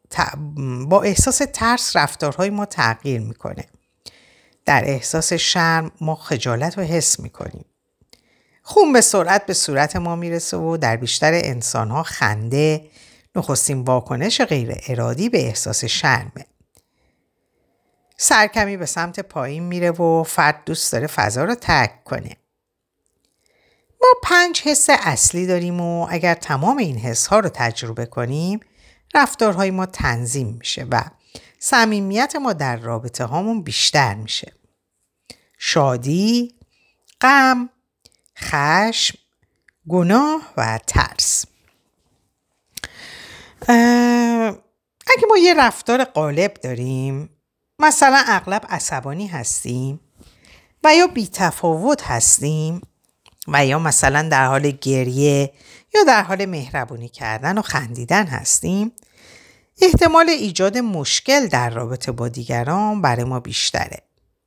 با 0.88 1.02
احساس 1.02 1.42
ترس 1.54 1.96
رفتارهای 1.96 2.50
ما 2.50 2.66
تغییر 2.66 3.22
می‌کنه. 3.22 3.66
در 4.66 4.84
احساس 4.86 5.34
شرم 5.34 5.92
ما 6.02 6.16
خجالت 6.16 6.78
رو 6.78 6.84
حس 6.84 7.20
می‌کنیم. 7.20 7.66
خون 8.62 8.94
به 8.94 9.02
سرعت 9.02 9.46
به 9.46 9.54
صورت 9.54 9.96
ما 9.96 10.16
می‌رسه 10.16 10.58
و 10.58 10.78
در 10.78 10.96
بیشتر 10.96 11.32
انسانها 11.34 12.04
خنده 12.04 12.90
نخستین 13.36 13.82
واکنش 13.82 14.42
غیر 14.42 14.76
ارادی 14.88 15.30
به 15.30 15.46
احساس 15.46 15.86
شرمه. 15.86 16.46
سرکمی 18.18 18.78
به 18.78 18.86
سمت 18.86 19.20
پایین 19.20 19.64
میره 19.64 19.92
و 19.92 20.24
فرد 20.24 20.64
دوست 20.66 20.92
داره 20.92 21.08
فضا 21.08 21.44
رو 21.44 21.56
ترک 21.56 22.04
کنه. 22.04 22.38
ما 24.02 24.08
پنج 24.24 24.62
حس 24.62 24.88
اصلی 24.90 25.48
داریم 25.48 25.82
و 25.82 26.08
اگر 26.10 26.34
تمام 26.34 26.78
این 26.78 26.98
حس 26.98 27.28
ها 27.28 27.40
رو 27.40 27.50
تجربه 27.50 28.06
کنیم 28.06 28.60
رفتارهای 29.16 29.72
ما 29.72 29.86
تنظیم 29.86 30.48
میشه 30.60 30.88
و 30.92 31.04
صمیمیت 31.60 32.36
ما 32.36 32.54
در 32.54 32.78
رابطه 32.78 33.26
هامون 33.26 33.64
بیشتر 33.64 34.14
میشه. 34.16 34.54
شادی، 35.58 36.56
غم، 37.22 37.70
خشم، 38.38 39.18
گناه 39.90 40.54
و 40.58 40.80
ترس 40.88 41.46
اگه 45.08 45.28
ما 45.30 45.38
یه 45.38 45.54
رفتار 45.54 46.04
غالب 46.04 46.54
داریم 46.54 47.37
مثلا 47.80 48.24
اغلب 48.28 48.66
عصبانی 48.70 49.28
هستیم 49.28 50.00
و 50.84 50.96
یا 50.96 51.08
بیتفاوت 51.08 52.04
هستیم 52.04 52.82
و 53.48 53.66
یا 53.66 53.80
مثلا 53.80 54.30
در 54.30 54.46
حال 54.48 54.72
گریه 54.72 55.54
یا 55.96 56.04
در 56.04 56.24
حال 56.24 56.46
مهربونی 56.46 57.10
کردن 57.10 57.58
و 57.58 57.62
خندیدن 57.62 58.26
هستیم 58.26 58.92
احتمال 59.82 60.30
ایجاد 60.30 60.78
مشکل 60.78 61.48
در 61.48 61.70
رابطه 61.70 62.12
با 62.12 62.28
دیگران 62.28 63.02
برای 63.02 63.24
ما 63.24 63.40
بیشتره 63.40 63.98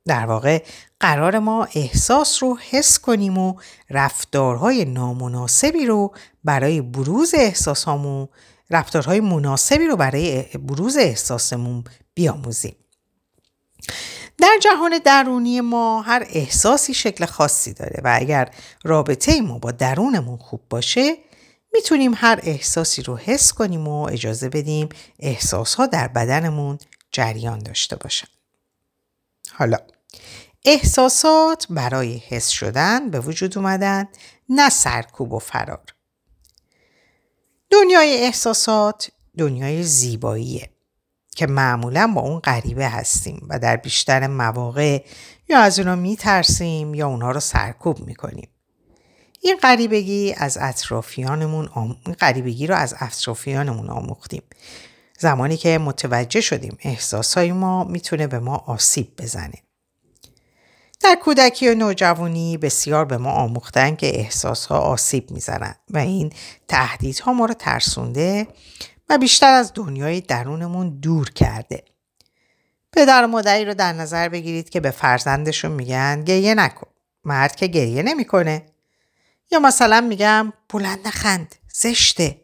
در 0.05 0.25
واقع 0.25 0.63
قرار 0.99 1.39
ما 1.39 1.67
احساس 1.75 2.43
رو 2.43 2.57
حس 2.69 2.99
کنیم 2.99 3.37
و 3.37 3.55
رفتارهای 3.89 4.85
نامناسبی 4.85 5.85
رو 5.85 6.13
برای 6.43 6.81
بروز 6.81 7.33
احساسامون 7.37 8.27
رفتارهای 8.69 9.19
مناسبی 9.19 9.87
رو 9.87 9.95
برای 9.95 10.43
بروز 10.43 10.97
احساسمون 10.97 11.83
بیاموزیم. 12.13 12.75
در 14.37 14.57
جهان 14.61 14.99
درونی 15.05 15.61
ما 15.61 16.01
هر 16.01 16.25
احساسی 16.29 16.93
شکل 16.93 17.25
خاصی 17.25 17.73
داره 17.73 18.01
و 18.03 18.17
اگر 18.19 18.49
رابطه 18.83 19.41
ما 19.41 19.59
با 19.59 19.71
درونمون 19.71 20.37
خوب 20.37 20.61
باشه 20.69 21.17
می‌تونیم 21.73 22.13
هر 22.15 22.39
احساسی 22.43 23.01
رو 23.01 23.17
حس 23.17 23.53
کنیم 23.53 23.87
و 23.87 24.01
اجازه 24.01 24.49
بدیم 24.49 24.89
احساسها 25.19 25.85
در 25.85 26.07
بدنمون 26.07 26.77
جریان 27.11 27.59
داشته 27.59 27.95
باشن. 27.95 28.27
حالا 29.51 29.77
احساسات 30.65 31.67
برای 31.69 32.17
حس 32.27 32.49
شدن 32.49 33.09
به 33.09 33.19
وجود 33.19 33.57
اومدن 33.57 34.07
نه 34.49 34.69
سرکوب 34.69 35.33
و 35.33 35.39
فرار. 35.39 35.95
دنیای 37.69 38.17
احساسات 38.17 39.11
دنیای 39.37 39.83
زیباییه 39.83 40.70
که 41.35 41.47
معمولا 41.47 42.11
با 42.15 42.21
اون 42.21 42.39
غریبه 42.39 42.89
هستیم 42.89 43.47
و 43.49 43.59
در 43.59 43.75
بیشتر 43.75 44.27
مواقع 44.27 45.03
یا 45.49 45.59
از 45.59 45.79
اونا 45.79 45.95
میترسیم 45.95 46.93
یا 46.93 47.07
اونها 47.07 47.31
رو 47.31 47.39
سرکوب 47.39 47.99
می‌کنیم. 47.99 48.49
این 49.41 49.57
غریبگی 49.61 50.33
از 50.37 50.57
اطرافیانمون 50.61 51.69
آم... 51.73 51.97
غریبگی 52.19 52.67
رو 52.67 52.75
از 52.75 52.95
اطرافیانمون 52.99 53.89
آموختیم. 53.89 54.43
زمانی 55.19 55.57
که 55.57 55.77
متوجه 55.77 56.41
شدیم 56.41 56.77
احساسای 56.81 57.51
ما 57.51 57.83
می‌تونه 57.83 58.27
به 58.27 58.39
ما 58.39 58.55
آسیب 58.55 59.21
بزنه. 59.21 59.53
در 60.99 61.17
کودکی 61.23 61.69
و 61.69 61.75
نوجوانی 61.75 62.57
بسیار 62.57 63.05
به 63.05 63.17
ما 63.17 63.31
آموختن 63.31 63.95
که 63.95 64.19
احساسها 64.19 64.77
آسیب 64.77 65.31
می‌زنند 65.31 65.79
و 65.89 65.97
این 65.97 66.33
تهدیدها 66.67 67.33
ما 67.33 67.45
رو 67.45 67.53
ترسونده 67.53 68.47
و 69.11 69.17
بیشتر 69.17 69.53
از 69.53 69.71
دنیای 69.75 70.21
درونمون 70.21 70.99
دور 70.99 71.29
کرده. 71.29 71.83
پدر 72.93 73.23
و 73.23 73.27
مادری 73.27 73.65
رو 73.65 73.73
در 73.73 73.93
نظر 73.93 74.29
بگیرید 74.29 74.69
که 74.69 74.79
به 74.79 74.91
فرزندشون 74.91 75.71
میگن 75.71 76.23
گریه 76.23 76.55
نکن. 76.55 76.87
مرد 77.23 77.55
که 77.55 77.67
گریه 77.67 78.03
نمی‌کنه. 78.03 78.65
یا 79.51 79.59
مثلا 79.59 80.01
میگم 80.01 80.53
بلند 80.69 81.07
نخند 81.07 81.55
زشته 81.73 82.41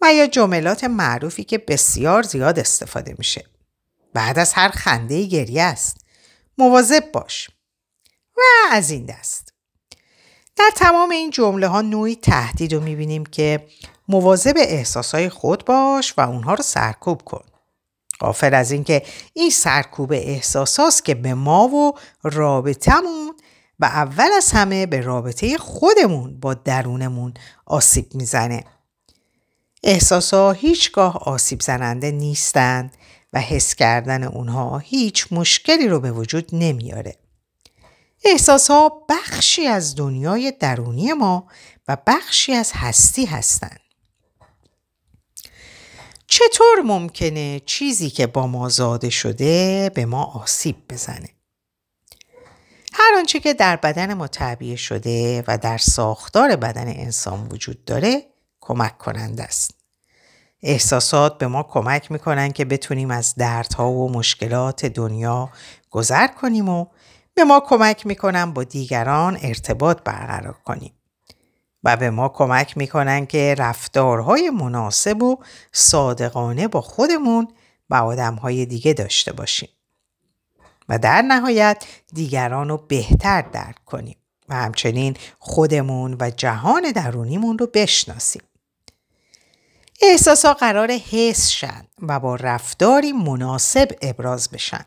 و 0.00 0.14
یا 0.14 0.26
جملات 0.26 0.84
معروفی 0.84 1.44
که 1.44 1.58
بسیار 1.58 2.22
زیاد 2.22 2.58
استفاده 2.58 3.14
میشه. 3.18 3.44
بعد 4.14 4.38
از 4.38 4.52
هر 4.52 4.68
خنده 4.68 5.26
گریه 5.26 5.62
است. 5.62 5.96
مواظب 6.58 7.12
باش 7.12 7.50
و 8.36 8.40
از 8.70 8.90
این 8.90 9.06
دست 9.06 9.52
در 10.56 10.70
تمام 10.76 11.10
این 11.10 11.30
جمله 11.30 11.66
ها 11.66 11.80
نوعی 11.80 12.16
تهدید 12.16 12.74
رو 12.74 12.80
می‌بینیم 12.80 13.26
که 13.26 13.66
مواظب 14.08 14.54
احساسای 14.56 15.28
خود 15.28 15.64
باش 15.64 16.14
و 16.18 16.20
اونها 16.20 16.54
رو 16.54 16.62
سرکوب 16.62 17.22
کن 17.22 17.44
غافل 18.20 18.54
از 18.54 18.70
اینکه 18.70 19.02
این 19.32 19.50
سرکوب 19.50 20.12
احساساست 20.12 21.04
که 21.04 21.14
به 21.14 21.34
ما 21.34 21.68
و 21.68 21.92
رابطمون 22.22 23.34
و 23.80 23.84
اول 23.84 24.28
از 24.36 24.52
همه 24.52 24.86
به 24.86 25.00
رابطه 25.00 25.58
خودمون 25.58 26.40
با 26.40 26.54
درونمون 26.54 27.34
آسیب 27.66 28.14
می‌زنه. 28.14 28.64
احساسا 29.82 30.52
هیچگاه 30.52 31.16
آسیب 31.16 31.60
زننده 31.60 32.10
نیستند 32.10 32.96
و 33.32 33.40
حس 33.40 33.74
کردن 33.74 34.24
اونها 34.24 34.78
هیچ 34.78 35.26
مشکلی 35.30 35.88
رو 35.88 36.00
به 36.00 36.12
وجود 36.12 36.48
نمیاره. 36.52 37.16
احساس 38.24 38.70
ها 38.70 39.06
بخشی 39.08 39.66
از 39.66 39.96
دنیای 39.96 40.52
درونی 40.60 41.12
ما 41.12 41.46
و 41.88 41.96
بخشی 42.06 42.52
از 42.52 42.72
هستی 42.74 43.24
هستند. 43.24 43.81
چطور 46.34 46.80
ممکنه 46.84 47.60
چیزی 47.66 48.10
که 48.10 48.26
با 48.26 48.46
ما 48.46 48.68
زاده 48.68 49.10
شده 49.10 49.90
به 49.94 50.06
ما 50.06 50.24
آسیب 50.24 50.76
بزنه؟ 50.88 51.28
هر 52.92 53.14
آنچه 53.18 53.40
که 53.40 53.54
در 53.54 53.76
بدن 53.76 54.14
ما 54.14 54.26
تعبیه 54.26 54.76
شده 54.76 55.44
و 55.46 55.58
در 55.58 55.78
ساختار 55.78 56.56
بدن 56.56 56.88
انسان 56.88 57.48
وجود 57.50 57.84
داره 57.84 58.22
کمک 58.60 58.98
کننده 58.98 59.42
است. 59.42 59.74
احساسات 60.62 61.38
به 61.38 61.46
ما 61.46 61.62
کمک 61.62 62.12
می‌کنن 62.12 62.52
که 62.52 62.64
بتونیم 62.64 63.10
از 63.10 63.34
دردها 63.34 63.90
و 63.90 64.12
مشکلات 64.12 64.86
دنیا 64.86 65.50
گذر 65.90 66.26
کنیم 66.26 66.68
و 66.68 66.86
به 67.34 67.44
ما 67.44 67.60
کمک 67.60 68.06
می‌کنن 68.06 68.52
با 68.52 68.64
دیگران 68.64 69.38
ارتباط 69.42 70.02
برقرار 70.04 70.56
کنیم. 70.64 70.92
و 71.84 71.96
به 71.96 72.10
ما 72.10 72.28
کمک 72.28 72.76
می‌کنن 72.76 73.26
که 73.26 73.54
رفتارهای 73.58 74.50
مناسب 74.50 75.22
و 75.22 75.36
صادقانه 75.72 76.68
با 76.68 76.80
خودمون 76.80 77.48
و 77.90 77.94
آدمهای 77.94 78.66
دیگه 78.66 78.92
داشته 78.92 79.32
باشیم. 79.32 79.68
و 80.88 80.98
در 80.98 81.22
نهایت 81.22 81.84
دیگران 82.14 82.68
رو 82.68 82.76
بهتر 82.76 83.42
درک 83.42 83.84
کنیم 83.84 84.16
و 84.48 84.54
همچنین 84.54 85.16
خودمون 85.38 86.16
و 86.20 86.30
جهان 86.30 86.92
درونیمون 86.92 87.58
رو 87.58 87.66
بشناسیم. 87.74 88.42
احساسا 90.02 90.54
قرار 90.54 90.90
حس 90.90 91.48
شن 91.48 91.86
و 92.02 92.20
با 92.20 92.36
رفتاری 92.36 93.12
مناسب 93.12 93.88
ابراز 94.02 94.50
بشن. 94.50 94.84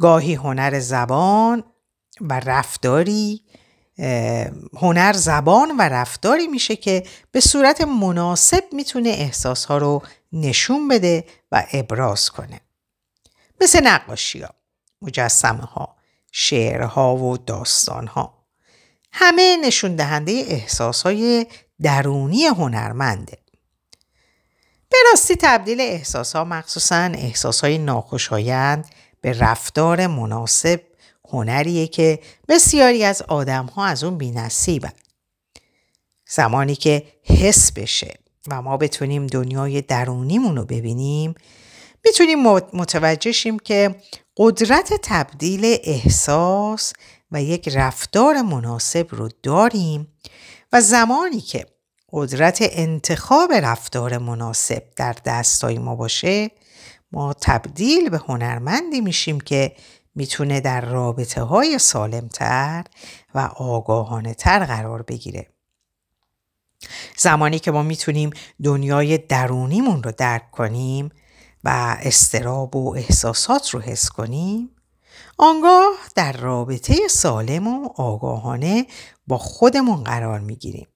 گاهی 0.00 0.34
هنر 0.34 0.78
زبان 0.80 1.64
و 2.20 2.40
رفتاری 2.40 3.42
هنر 4.80 5.12
زبان 5.12 5.76
و 5.78 5.82
رفتاری 5.82 6.46
میشه 6.46 6.76
که 6.76 7.06
به 7.32 7.40
صورت 7.40 7.80
مناسب 7.80 8.64
می‌تونه 8.72 9.08
احساسها 9.08 9.78
رو 9.78 10.02
نشون 10.32 10.88
بده 10.88 11.24
و 11.52 11.66
ابراز 11.72 12.30
کنه. 12.30 12.60
مثل 13.60 13.86
نقاشی 13.86 14.40
ها، 14.40 14.50
مجسمه 15.02 15.64
ها، 15.64 15.96
شعرها 16.32 17.16
و 17.16 17.36
داستان 17.36 18.06
ها. 18.06 18.38
همه 19.12 19.56
نشون 19.64 19.96
دهنده 19.96 20.32
احساس 20.48 21.02
های 21.02 21.46
درونی 21.82 22.46
هنرمنده. 22.46 23.38
به 24.90 24.96
راستی 25.10 25.36
تبدیل 25.36 25.80
احساس 25.80 26.36
ها 26.36 26.44
مخصوصا 26.44 26.96
احساس 26.96 27.60
های 27.60 27.78
ناخوشایند 27.78 28.86
به 29.20 29.38
رفتار 29.38 30.06
مناسب 30.06 30.80
هنریه 31.32 31.86
که 31.86 32.18
بسیاری 32.48 33.04
از 33.04 33.22
آدم 33.22 33.66
ها 33.66 33.84
از 33.84 34.04
اون 34.04 34.18
بینصیبن. 34.18 34.92
زمانی 36.28 36.74
که 36.74 37.02
حس 37.22 37.72
بشه 37.72 38.14
و 38.50 38.62
ما 38.62 38.76
بتونیم 38.76 39.26
دنیای 39.26 39.82
درونیمون 39.82 40.56
رو 40.56 40.64
ببینیم 40.64 41.34
می‌تونیم 42.04 42.42
متوجه 42.72 43.32
شیم 43.32 43.58
که 43.58 43.94
قدرت 44.36 44.92
تبدیل 45.02 45.78
احساس 45.84 46.92
و 47.32 47.42
یک 47.42 47.68
رفتار 47.68 48.42
مناسب 48.42 49.06
رو 49.10 49.28
داریم 49.42 50.08
و 50.72 50.80
زمانی 50.80 51.40
که 51.40 51.66
قدرت 52.12 52.58
انتخاب 52.60 53.52
رفتار 53.52 54.18
مناسب 54.18 54.82
در 54.96 55.16
دستای 55.24 55.78
ما 55.78 55.94
باشه 55.94 56.50
ما 57.12 57.34
تبدیل 57.40 58.08
به 58.08 58.18
هنرمندی 58.18 59.00
میشیم 59.00 59.40
که 59.40 59.72
می‌تونه 60.18 60.60
در 60.60 60.80
رابطه 60.80 61.42
های 61.42 61.78
سالمتر 61.78 62.84
و 63.34 63.38
آگاهانه 63.56 64.34
تر 64.34 64.64
قرار 64.64 65.02
بگیره. 65.02 65.46
زمانی 67.16 67.58
که 67.58 67.70
ما 67.70 67.82
می‌تونیم 67.82 68.30
دنیای 68.64 69.18
درونیمون 69.18 70.02
رو 70.02 70.12
درک 70.12 70.50
کنیم 70.50 71.10
و 71.64 71.96
استراب 72.00 72.76
و 72.76 72.94
احساسات 72.96 73.70
رو 73.70 73.80
حس 73.80 74.08
کنیم 74.08 74.70
آنگاه 75.36 75.92
در 76.14 76.32
رابطه 76.32 76.94
سالم 77.10 77.68
و 77.68 77.88
آگاهانه 77.96 78.86
با 79.26 79.38
خودمون 79.38 80.04
قرار 80.04 80.40
می‌گیریم. 80.40 80.88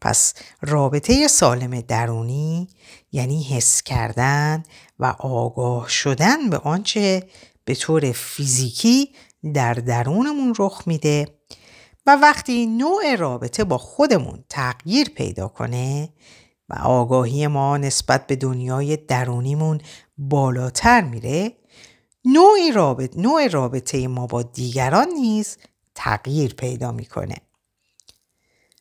پس 0.00 0.34
رابطه 0.60 1.28
سالم 1.28 1.80
درونی 1.80 2.68
یعنی 3.12 3.42
حس 3.42 3.82
کردن 3.82 4.62
و 4.98 5.14
آگاه 5.18 5.88
شدن 5.88 6.50
به 6.50 6.58
آنچه 6.58 7.28
به 7.68 7.74
طور 7.74 8.12
فیزیکی 8.12 9.14
در 9.54 9.74
درونمون 9.74 10.54
رخ 10.58 10.82
میده 10.86 11.26
و 12.06 12.16
وقتی 12.16 12.66
نوع 12.66 13.16
رابطه 13.16 13.64
با 13.64 13.78
خودمون 13.78 14.44
تغییر 14.48 15.08
پیدا 15.08 15.48
کنه 15.48 16.08
و 16.68 16.74
آگاهی 16.74 17.46
ما 17.46 17.76
نسبت 17.76 18.26
به 18.26 18.36
دنیای 18.36 18.96
درونیمون 18.96 19.80
بالاتر 20.18 21.00
میره 21.00 21.56
نوع 22.24 22.70
رابطه, 22.74 23.20
نوع 23.20 23.48
رابطه 23.48 24.08
ما 24.08 24.26
با 24.26 24.42
دیگران 24.42 25.08
نیز 25.08 25.56
تغییر 25.94 26.54
پیدا 26.54 26.92
می‌کنه. 26.92 27.36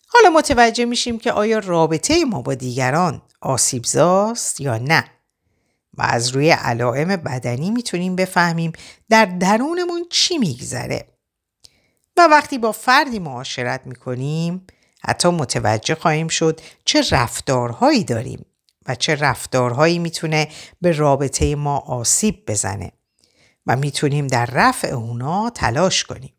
حالا 0.08 0.30
متوجه 0.30 0.86
میشیم 0.86 1.19
که 1.19 1.32
آیا 1.32 1.60
رابطه 1.60 2.26
ما 2.26 2.41
با 2.41 2.54
دیگران 2.54 3.21
آسیبزاست 3.41 4.62
یا 4.62 4.78
نه؟ 4.78 5.16
و 5.97 6.03
از 6.03 6.29
روی 6.29 6.49
علائم 6.49 7.15
بدنی 7.15 7.71
می‌تونیم 7.71 8.15
بفهمیم 8.15 8.71
در 9.10 9.25
درونمون 9.25 10.05
چی 10.10 10.38
میگذره. 10.38 11.07
و 12.17 12.27
وقتی 12.31 12.57
با 12.57 12.71
فردی 12.71 13.19
معاشرت 13.19 13.81
می‌کنیم 13.88 14.67
حتی 15.03 15.29
متوجه 15.29 15.95
خواهیم 15.95 16.27
شد 16.27 16.62
چه 16.86 17.03
رفتارهایی 17.12 18.03
داریم 18.03 18.45
و 18.88 18.95
چه 18.95 19.15
رفتارهایی 19.15 19.99
می‌تونه 19.99 20.47
به 20.81 20.91
رابطه 20.91 21.55
ما 21.55 21.77
آسیب 21.77 22.51
بزنه 22.51 22.91
و 23.65 23.75
می‌تونیم 23.75 24.27
در 24.27 24.45
رفع 24.45 24.88
اونا 24.88 25.49
تلاش 25.49 26.03
کنیم. 26.03 26.33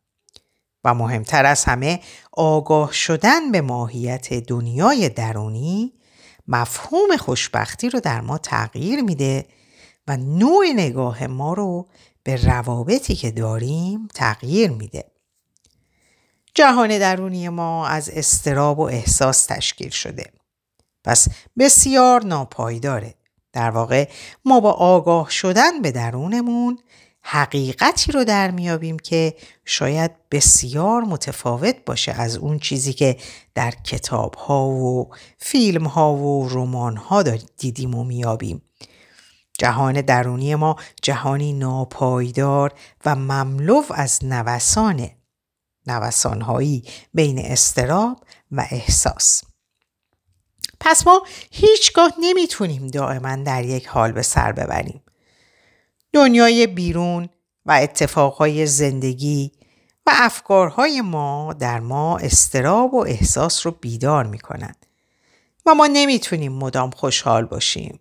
و 0.84 0.94
مهمتر 0.94 1.46
از 1.46 1.64
همه 1.64 2.00
آگاه 2.32 2.92
شدن 2.92 3.52
به 3.52 3.60
ماهیت 3.60 4.34
دنیای 4.34 5.08
درونی 5.08 5.92
مفهوم 6.48 7.16
خوشبختی 7.16 7.90
رو 7.90 8.00
در 8.00 8.20
ما 8.20 8.38
تغییر 8.38 9.02
میده 9.02 9.46
و 10.06 10.16
نوع 10.16 10.66
نگاه 10.74 11.26
ما 11.26 11.54
رو 11.54 11.88
به 12.22 12.36
روابطی 12.36 13.14
که 13.14 13.30
داریم 13.30 14.08
تغییر 14.14 14.70
میده. 14.70 15.04
جهان 16.54 16.98
درونی 16.98 17.48
ما 17.48 17.86
از 17.86 18.10
استراب 18.10 18.78
و 18.78 18.82
احساس 18.82 19.46
تشکیل 19.46 19.90
شده. 19.90 20.32
پس 21.04 21.28
بسیار 21.58 22.24
ناپایداره. 22.24 23.14
در 23.52 23.70
واقع 23.70 24.08
ما 24.44 24.60
با 24.60 24.72
آگاه 24.72 25.30
شدن 25.30 25.82
به 25.82 25.92
درونمون 25.92 26.78
حقیقتی 27.30 28.12
رو 28.12 28.24
در 28.24 28.50
میابیم 28.50 28.98
که 28.98 29.34
شاید 29.64 30.10
بسیار 30.30 31.02
متفاوت 31.02 31.76
باشه 31.86 32.12
از 32.12 32.36
اون 32.36 32.58
چیزی 32.58 32.92
که 32.92 33.16
در 33.54 33.70
کتاب 33.70 34.34
ها 34.34 34.66
و 34.66 35.14
فیلم 35.38 35.86
ها 35.86 36.14
و 36.14 36.48
رمان 36.48 36.96
ها 36.96 37.22
دیدیم 37.58 37.94
و 37.94 38.04
میابیم. 38.04 38.62
جهان 39.58 40.00
درونی 40.00 40.54
ما 40.54 40.76
جهانی 41.02 41.52
ناپایدار 41.52 42.72
و 43.04 43.16
مملو 43.16 43.82
از 43.90 44.24
نوسانه. 44.24 45.16
نوسانهایی 45.86 46.84
بین 47.14 47.38
استراب 47.38 48.24
و 48.52 48.66
احساس. 48.70 49.42
پس 50.80 51.06
ما 51.06 51.22
هیچگاه 51.50 52.12
نمی‌تونیم 52.20 52.86
دائما 52.86 53.36
در 53.36 53.64
یک 53.64 53.86
حال 53.86 54.12
به 54.12 54.22
سر 54.22 54.52
ببریم. 54.52 55.02
دنیای 56.12 56.66
بیرون 56.66 57.28
و 57.66 57.72
اتفاقهای 57.72 58.66
زندگی 58.66 59.52
و 60.06 60.10
افکارهای 60.14 61.00
ما 61.00 61.52
در 61.52 61.80
ما 61.80 62.18
استراب 62.18 62.94
و 62.94 63.04
احساس 63.04 63.66
رو 63.66 63.72
بیدار 63.80 64.26
می 64.26 64.38
کنند. 64.38 64.86
و 65.66 65.74
ما 65.74 65.86
نمی‌تونیم 65.86 66.52
مدام 66.52 66.90
خوشحال 66.90 67.44
باشیم. 67.44 68.00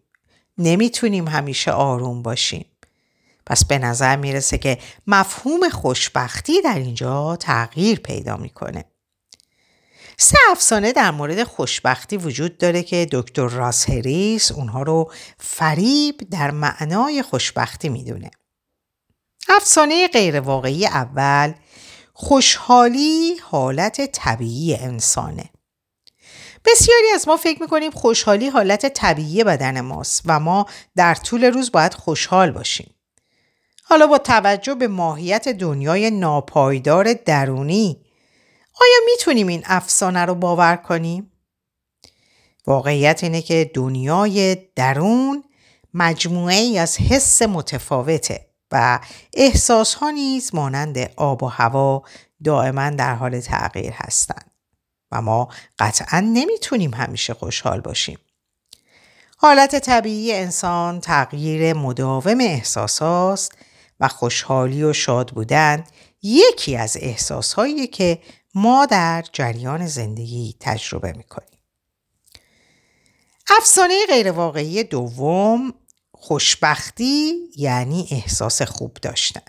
نمی‌تونیم 0.57 1.27
همیشه 1.27 1.71
آروم 1.71 2.21
باشیم. 2.21 2.65
پس 3.45 3.65
به 3.65 3.77
نظر 3.77 4.15
می‌رسه 4.15 4.57
که 4.57 4.77
مفهوم 5.07 5.69
خوشبختی 5.69 6.61
در 6.61 6.75
اینجا 6.75 7.35
تغییر 7.35 7.99
پیدا 7.99 8.37
می‌کنه. 8.37 8.85
سه 10.19 10.37
افسانه 10.51 10.91
در 10.91 11.11
مورد 11.11 11.43
خوشبختی 11.43 12.17
وجود 12.17 12.57
داره 12.57 12.83
که 12.83 13.07
دکتر 13.11 13.47
راس 13.47 13.89
هریس 13.89 14.51
اونها 14.51 14.83
رو 14.83 15.11
فریب 15.39 16.29
در 16.31 16.51
معنای 16.51 17.21
خوشبختی 17.21 17.89
می‌دونه. 17.89 18.31
افسانه 19.49 20.07
غیرواقعی 20.07 20.85
اول 20.85 21.53
خوشحالی 22.13 23.35
حالت 23.43 24.11
طبیعی 24.11 24.75
انسانه. 24.75 25.49
بسیاری 26.65 27.09
از 27.15 27.27
ما 27.27 27.37
فکر 27.37 27.61
می‌کنیم 27.61 27.91
خوشحالی 27.91 28.49
حالت 28.49 28.93
طبیعی 28.93 29.43
بدن 29.43 29.81
ماست 29.81 30.21
و 30.25 30.39
ما 30.39 30.65
در 30.95 31.15
طول 31.15 31.43
روز 31.43 31.71
باید 31.71 31.93
خوشحال 31.93 32.51
باشیم. 32.51 32.95
حالا 33.83 34.07
با 34.07 34.17
توجه 34.17 34.75
به 34.75 34.87
ماهیت 34.87 35.49
دنیای 35.49 36.11
ناپایدار 36.11 37.13
درونی 37.13 38.06
آیا 38.81 38.99
می‌تونیم 39.05 39.47
این 39.47 39.63
افسانه 39.65 40.25
رو 40.25 40.35
باور 40.35 40.75
کنیم؟ 40.75 41.31
واقعیت 42.67 43.23
اینه 43.23 43.41
که 43.41 43.71
دنیای 43.73 44.57
درون 44.75 45.43
مجموعه 45.93 46.55
ای 46.55 46.77
از 46.77 46.97
حس 46.97 47.41
متفاوته 47.41 48.47
و 48.71 48.99
احساس 49.33 49.93
ها 49.93 50.09
نیز 50.09 50.55
مانند 50.55 50.97
آب 51.15 51.43
و 51.43 51.47
هوا 51.47 52.03
دائما 52.43 52.89
در 52.89 53.15
حال 53.15 53.39
تغییر 53.39 53.93
هستند 53.95 54.51
و 55.11 55.21
ما 55.21 55.49
قطعا 55.79 56.19
نمی‌تونیم 56.19 56.93
همیشه 56.93 57.33
خوشحال 57.33 57.81
باشیم. 57.81 58.17
حالت 59.37 59.79
طبیعی 59.79 60.33
انسان 60.33 61.01
تغییر 61.01 61.73
مداوم 61.73 62.39
احساس 62.41 63.49
و 63.99 64.07
خوشحالی 64.07 64.83
و 64.83 64.93
شاد 64.93 65.29
بودن 65.31 65.83
یکی 66.21 66.75
از 66.75 66.97
احساسهایی 67.01 67.87
که 67.87 68.19
ما 68.57 68.85
در 68.85 69.23
جریان 69.33 69.87
زندگی 69.87 70.55
تجربه 70.59 71.11
می‌کنیم. 71.11 71.59
افسانه 73.57 74.05
غیرواقعی 74.09 74.83
دوم 74.83 75.73
خوشبختی 76.11 77.33
یعنی 77.55 78.07
احساس 78.11 78.61
خوب 78.61 78.93
داشتن. 78.93 79.41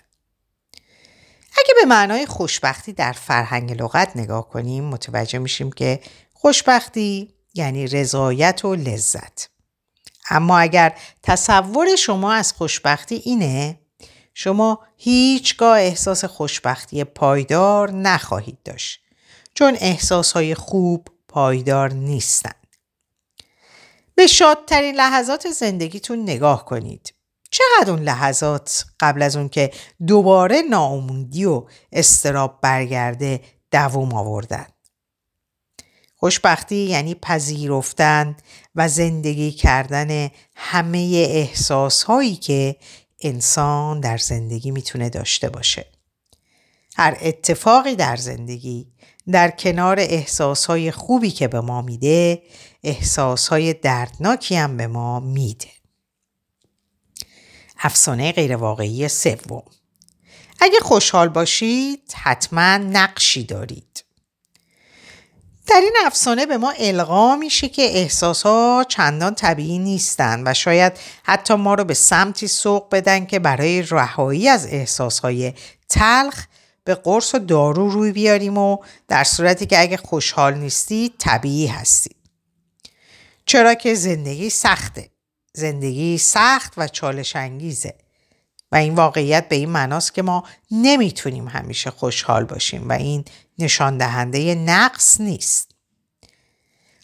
اگه 1.52 1.74
به 1.80 1.84
معنای 1.86 2.26
خوشبختی 2.26 2.92
در 2.92 3.12
فرهنگ 3.12 3.82
لغت 3.82 4.16
نگاه 4.16 4.48
کنیم 4.48 4.84
متوجه 4.84 5.38
میشیم 5.38 5.72
که 5.72 6.00
خوشبختی 6.32 7.34
یعنی 7.54 7.86
رضایت 7.86 8.64
و 8.64 8.74
لذت. 8.74 9.48
اما 10.30 10.58
اگر 10.58 10.98
تصور 11.22 11.96
شما 11.96 12.32
از 12.32 12.52
خوشبختی 12.52 13.14
اینه 13.14 13.80
شما 14.40 14.80
هیچگاه 14.96 15.78
احساس 15.78 16.24
خوشبختی 16.24 17.04
پایدار 17.04 17.90
نخواهید 17.90 18.58
داشت 18.64 19.00
چون 19.54 19.76
احساسهای 19.80 20.54
خوب 20.54 21.08
پایدار 21.28 21.92
نیستند. 21.92 22.76
به 24.14 24.26
شادترین 24.26 24.94
لحظات 24.94 25.50
زندگیتون 25.50 26.22
نگاه 26.22 26.64
کنید. 26.64 27.14
چقدر 27.50 27.90
اون 27.90 28.02
لحظات 28.02 28.84
قبل 29.00 29.22
از 29.22 29.36
اون 29.36 29.48
که 29.48 29.70
دوباره 30.06 30.62
ناامیدی 30.70 31.44
و 31.44 31.66
استراب 31.92 32.58
برگرده 32.62 33.40
دووم 33.70 34.14
آوردن. 34.14 34.66
خوشبختی 36.16 36.76
یعنی 36.76 37.14
پذیرفتن 37.14 38.36
و 38.74 38.88
زندگی 38.88 39.52
کردن 39.52 40.30
همه 40.54 41.26
احساسهایی 41.28 42.36
که 42.36 42.76
انسان 43.20 44.00
در 44.00 44.18
زندگی 44.18 44.70
می‌تونه 44.70 45.10
داشته 45.10 45.48
باشه. 45.48 45.86
هر 46.96 47.18
اتفاقی 47.20 47.96
در 47.96 48.16
زندگی 48.16 48.86
در 49.30 49.50
کنار 49.50 50.00
احساسهای 50.00 50.90
خوبی 50.90 51.30
که 51.30 51.48
به 51.48 51.60
ما 51.60 51.82
میده 51.82 52.42
احساسهای 52.84 53.74
دردناکی 53.74 54.56
هم 54.56 54.76
به 54.76 54.86
ما 54.86 55.20
میده. 55.20 55.68
افسانه 57.78 58.32
غیرواقعی 58.32 59.08
سوم 59.08 59.62
اگه 60.60 60.78
خوشحال 60.82 61.28
باشید 61.28 62.12
حتما 62.14 62.76
نقشی 62.76 63.44
دارید. 63.44 63.87
در 65.68 65.80
این 65.80 65.96
افسانه 66.06 66.46
به 66.46 66.58
ما 66.58 66.74
القا 66.78 67.36
میشه 67.36 67.68
که 67.68 67.82
احساس 67.82 68.42
ها 68.42 68.84
چندان 68.88 69.34
طبیعی 69.34 69.78
نیستند 69.78 70.42
و 70.46 70.54
شاید 70.54 70.92
حتی 71.22 71.54
ما 71.54 71.74
رو 71.74 71.84
به 71.84 71.94
سمتی 71.94 72.48
سوق 72.48 72.88
بدن 72.90 73.26
که 73.26 73.38
برای 73.38 73.82
رهایی 73.82 74.48
از 74.48 74.66
احساس 74.66 75.18
های 75.18 75.52
تلخ 75.88 76.46
به 76.84 76.94
قرص 76.94 77.34
و 77.34 77.38
دارو 77.38 77.90
روی 77.90 78.12
بیاریم 78.12 78.58
و 78.58 78.78
در 79.08 79.24
صورتی 79.24 79.66
که 79.66 79.80
اگه 79.80 79.96
خوشحال 79.96 80.54
نیستی 80.54 81.14
طبیعی 81.18 81.66
هستی. 81.66 82.10
چرا 83.46 83.74
که 83.74 83.94
زندگی 83.94 84.50
سخته. 84.50 85.10
زندگی 85.52 86.18
سخت 86.18 86.72
و 86.76 86.88
چالش 86.88 87.36
انگیزه. 87.36 87.94
و 88.72 88.76
این 88.76 88.94
واقعیت 88.94 89.48
به 89.48 89.56
این 89.56 89.70
معناست 89.70 90.14
که 90.14 90.22
ما 90.22 90.44
نمی‌تونیم 90.70 91.48
همیشه 91.48 91.90
خوشحال 91.90 92.44
باشیم 92.44 92.88
و 92.88 92.92
این 92.92 93.24
نشان 93.58 93.98
دهنده 93.98 94.54
نقص 94.54 95.20
نیست. 95.20 95.70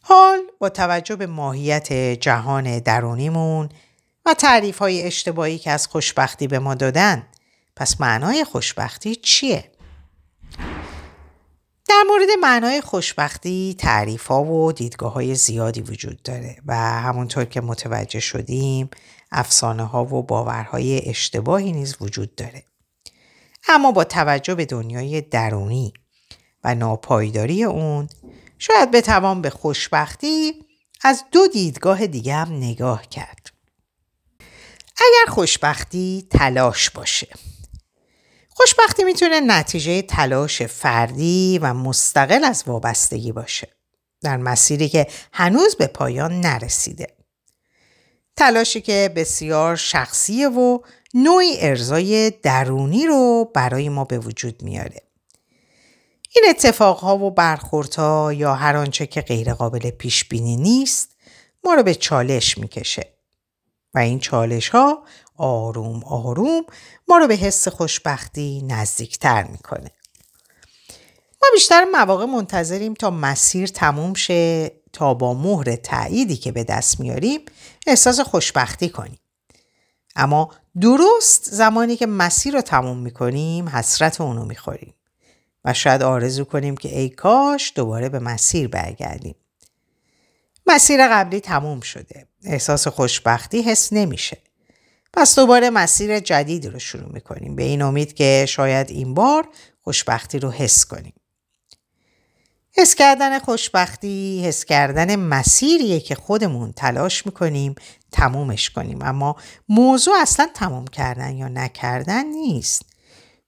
حال 0.03 0.39
با 0.59 0.69
توجه 0.69 1.17
به 1.17 1.27
ماهیت 1.27 1.93
جهان 1.93 2.79
درونیمون 2.79 3.69
و 4.27 4.35
تعریف 4.35 4.79
های 4.79 5.03
اشتباهی 5.03 5.59
که 5.59 5.71
از 5.71 5.87
خوشبختی 5.87 6.47
به 6.47 6.59
ما 6.59 6.75
دادن 6.75 7.27
پس 7.77 8.01
معنای 8.01 8.45
خوشبختی 8.45 9.17
چیه؟ 9.17 9.71
در 11.89 12.03
مورد 12.09 12.29
معنای 12.41 12.81
خوشبختی 12.81 13.77
تعریف 13.79 14.27
ها 14.27 14.45
و 14.45 14.73
دیدگاه 14.73 15.13
های 15.13 15.35
زیادی 15.35 15.81
وجود 15.81 16.23
داره 16.23 16.57
و 16.67 16.75
همونطور 16.77 17.45
که 17.45 17.61
متوجه 17.61 18.21
شدیم 18.21 18.91
افسانه 19.35 19.85
ها 19.85 20.05
و 20.05 20.23
باورهای 20.23 21.09
اشتباهی 21.09 21.73
نیز 21.73 21.97
وجود 22.01 22.35
داره. 22.35 22.65
اما 23.69 23.93
با 23.93 24.05
توجه 24.05 24.55
به 24.55 24.65
دنیای 24.65 25.21
درونی 25.21 25.93
و 26.65 26.75
ناپایداری 26.75 27.65
اون 27.65 28.09
شاید 28.59 28.91
بتوان 28.91 29.43
به 29.43 29.51
خوشبختی 29.51 30.53
از 31.03 31.25
دو 31.33 31.47
دیدگاه 31.47 32.07
دیگه 32.07 32.35
هم 32.35 32.53
نگاه 32.53 33.07
کرد. 33.07 33.51
اگر 34.97 35.33
خوشبختی 35.33 36.27
تلاش 36.31 36.91
باشه 36.91 37.29
خوشبختی 38.51 39.05
می‌تونه 39.05 39.41
نتیجه 39.41 40.03
تلاش 40.03 40.63
فردی 40.63 41.59
و 41.63 41.75
مستقل 41.75 42.45
از 42.45 42.65
وابستگی 42.67 43.33
باشه 43.33 43.69
در 44.23 44.37
مسیری 44.37 44.89
که 44.89 45.07
هنوز 45.33 45.77
به 45.77 45.87
پایان 45.87 46.41
نرسیده 46.41 47.17
تلاشی 48.37 48.81
که 48.81 49.13
بسیار 49.17 49.77
شخصیه 49.77 50.49
و 50.49 50.79
نوعی 51.15 51.57
ارزای 51.59 52.31
درونی 52.31 53.07
رو 53.07 53.51
برای 53.55 53.89
ما 53.89 54.05
به 54.05 54.19
وجود 54.19 54.63
میاره 54.63 55.03
این 56.35 56.45
اتفاقها 56.49 57.19
و 57.19 57.31
برخوردها 57.31 58.33
یا 58.33 58.55
هر 58.55 58.77
آنچه 58.77 59.07
که 59.07 59.21
غیرقابل 59.21 59.91
پیش 59.91 60.25
بینی 60.25 60.57
نیست 60.57 61.17
ما 61.65 61.75
رو 61.75 61.83
به 61.83 61.95
چالش 61.95 62.59
می‌کشه 62.59 63.09
و 63.95 63.99
این 63.99 64.19
چالش 64.19 64.69
ها 64.69 65.05
آروم 65.37 66.05
آروم 66.05 66.65
ما 67.09 67.19
رو 67.19 67.27
به 67.27 67.35
حس 67.35 67.69
خوشبختی 67.69 68.63
نزدیکتر 68.69 69.45
می‌کنه. 69.45 69.91
ما 71.43 71.49
بیشتر 71.55 71.85
مواقع 71.85 72.25
منتظریم 72.25 72.95
تا 72.95 73.11
مسیر 73.11 73.69
تموم 73.69 74.15
شه 74.15 74.73
تا 74.93 75.15
با 75.15 75.35
مهر 75.35 75.77
تأییدی 75.77 76.37
که 76.37 76.53
به 76.53 76.65
دست 76.65 77.01
میاریم 77.01 77.41
احساس 77.87 78.21
خوشبختی 78.21 78.89
کنیم. 78.89 79.19
اما 80.17 80.51
درست 80.81 81.51
زمانی 81.51 81.97
که 81.97 82.07
مسیر 82.07 82.55
رو 82.55 82.61
تموم 82.61 82.99
می‌کنیم 82.99 83.69
حسرت 83.69 84.21
اونو 84.21 84.45
می‌خوریم 84.45 84.95
و 85.65 85.75
شاید 85.75 86.03
آرزو 86.03 86.45
کنیم 86.45 86.77
که 86.77 86.99
ای 86.99 87.09
کاش 87.09 87.73
دوباره 87.75 88.09
به 88.09 88.19
مسیر 88.19 88.69
برگردیم. 88.69 89.35
مسیر 90.67 91.09
قبلی 91.09 91.41
تموم 91.41 91.81
شده. 91.81 92.29
احساس 92.45 92.89
خوشبختی 92.89 93.63
حس 93.63 93.93
نمیشه. 93.93 94.39
پس 95.13 95.39
دوباره 95.39 95.71
مسیر 95.71 96.19
جدیدی 96.19 96.69
رو 96.69 96.79
شروع 96.79 97.13
می‌کنیم 97.13 97.57
به 97.57 97.63
این 97.63 97.83
امید 97.83 98.15
که 98.15 98.47
شاید 98.49 98.91
این 98.91 99.15
بار 99.15 99.49
خوشبختی 99.83 100.39
رو 100.39 100.51
حس 100.51 100.85
کنیم. 100.85 101.15
حس 102.77 102.95
کردن 102.95 103.39
خوشبختی 103.39 104.43
حس 104.45 104.65
کردن 104.65 105.17
مسیریه 105.17 106.01
که 106.01 106.15
خودمون 106.15 106.73
تلاش 106.73 107.27
می‌کنیم 107.27 107.75
تمومش 108.13 108.71
کنیم. 108.71 109.03
اما 109.03 109.37
موضوع 109.69 110.15
اصلا 110.21 110.49
تموم 110.55 110.87
کردن 110.87 111.37
یا 111.37 111.49
نکردن 111.49 112.27
نیست. 112.27 112.83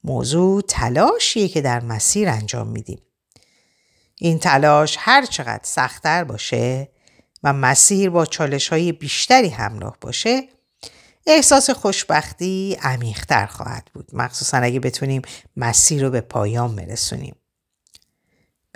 موضوع 0.05 0.63
تلاشیه 0.69 1.49
که 1.49 1.61
در 1.61 1.81
مسیر 1.81 2.29
انجام 2.29 2.69
میدیم. 2.69 2.99
این 4.19 4.39
تلاش 4.39 4.97
هر 4.99 5.27
چقدر 5.27 5.63
سختتر 5.63 6.25
باشه 6.25 6.89
و 7.43 7.53
مسیر 7.53 8.11
با 8.11 8.27
چالش 8.27 8.69
های 8.69 8.93
بیشتری 8.93 9.49
همراه 9.49 9.97
باشه 10.01 10.49
احساس 11.27 11.71
خوشبختی 11.71 12.79
عمیقتر 12.83 13.47
خواهد 13.47 13.91
بود. 13.95 14.11
مخصوصا 14.13 14.59
اگه 14.59 14.81
بتونیم 14.81 15.23
مسیر 15.57 16.03
رو 16.03 16.11
به 16.11 16.21
پایان 16.21 16.77
برسونیم. 16.77 17.37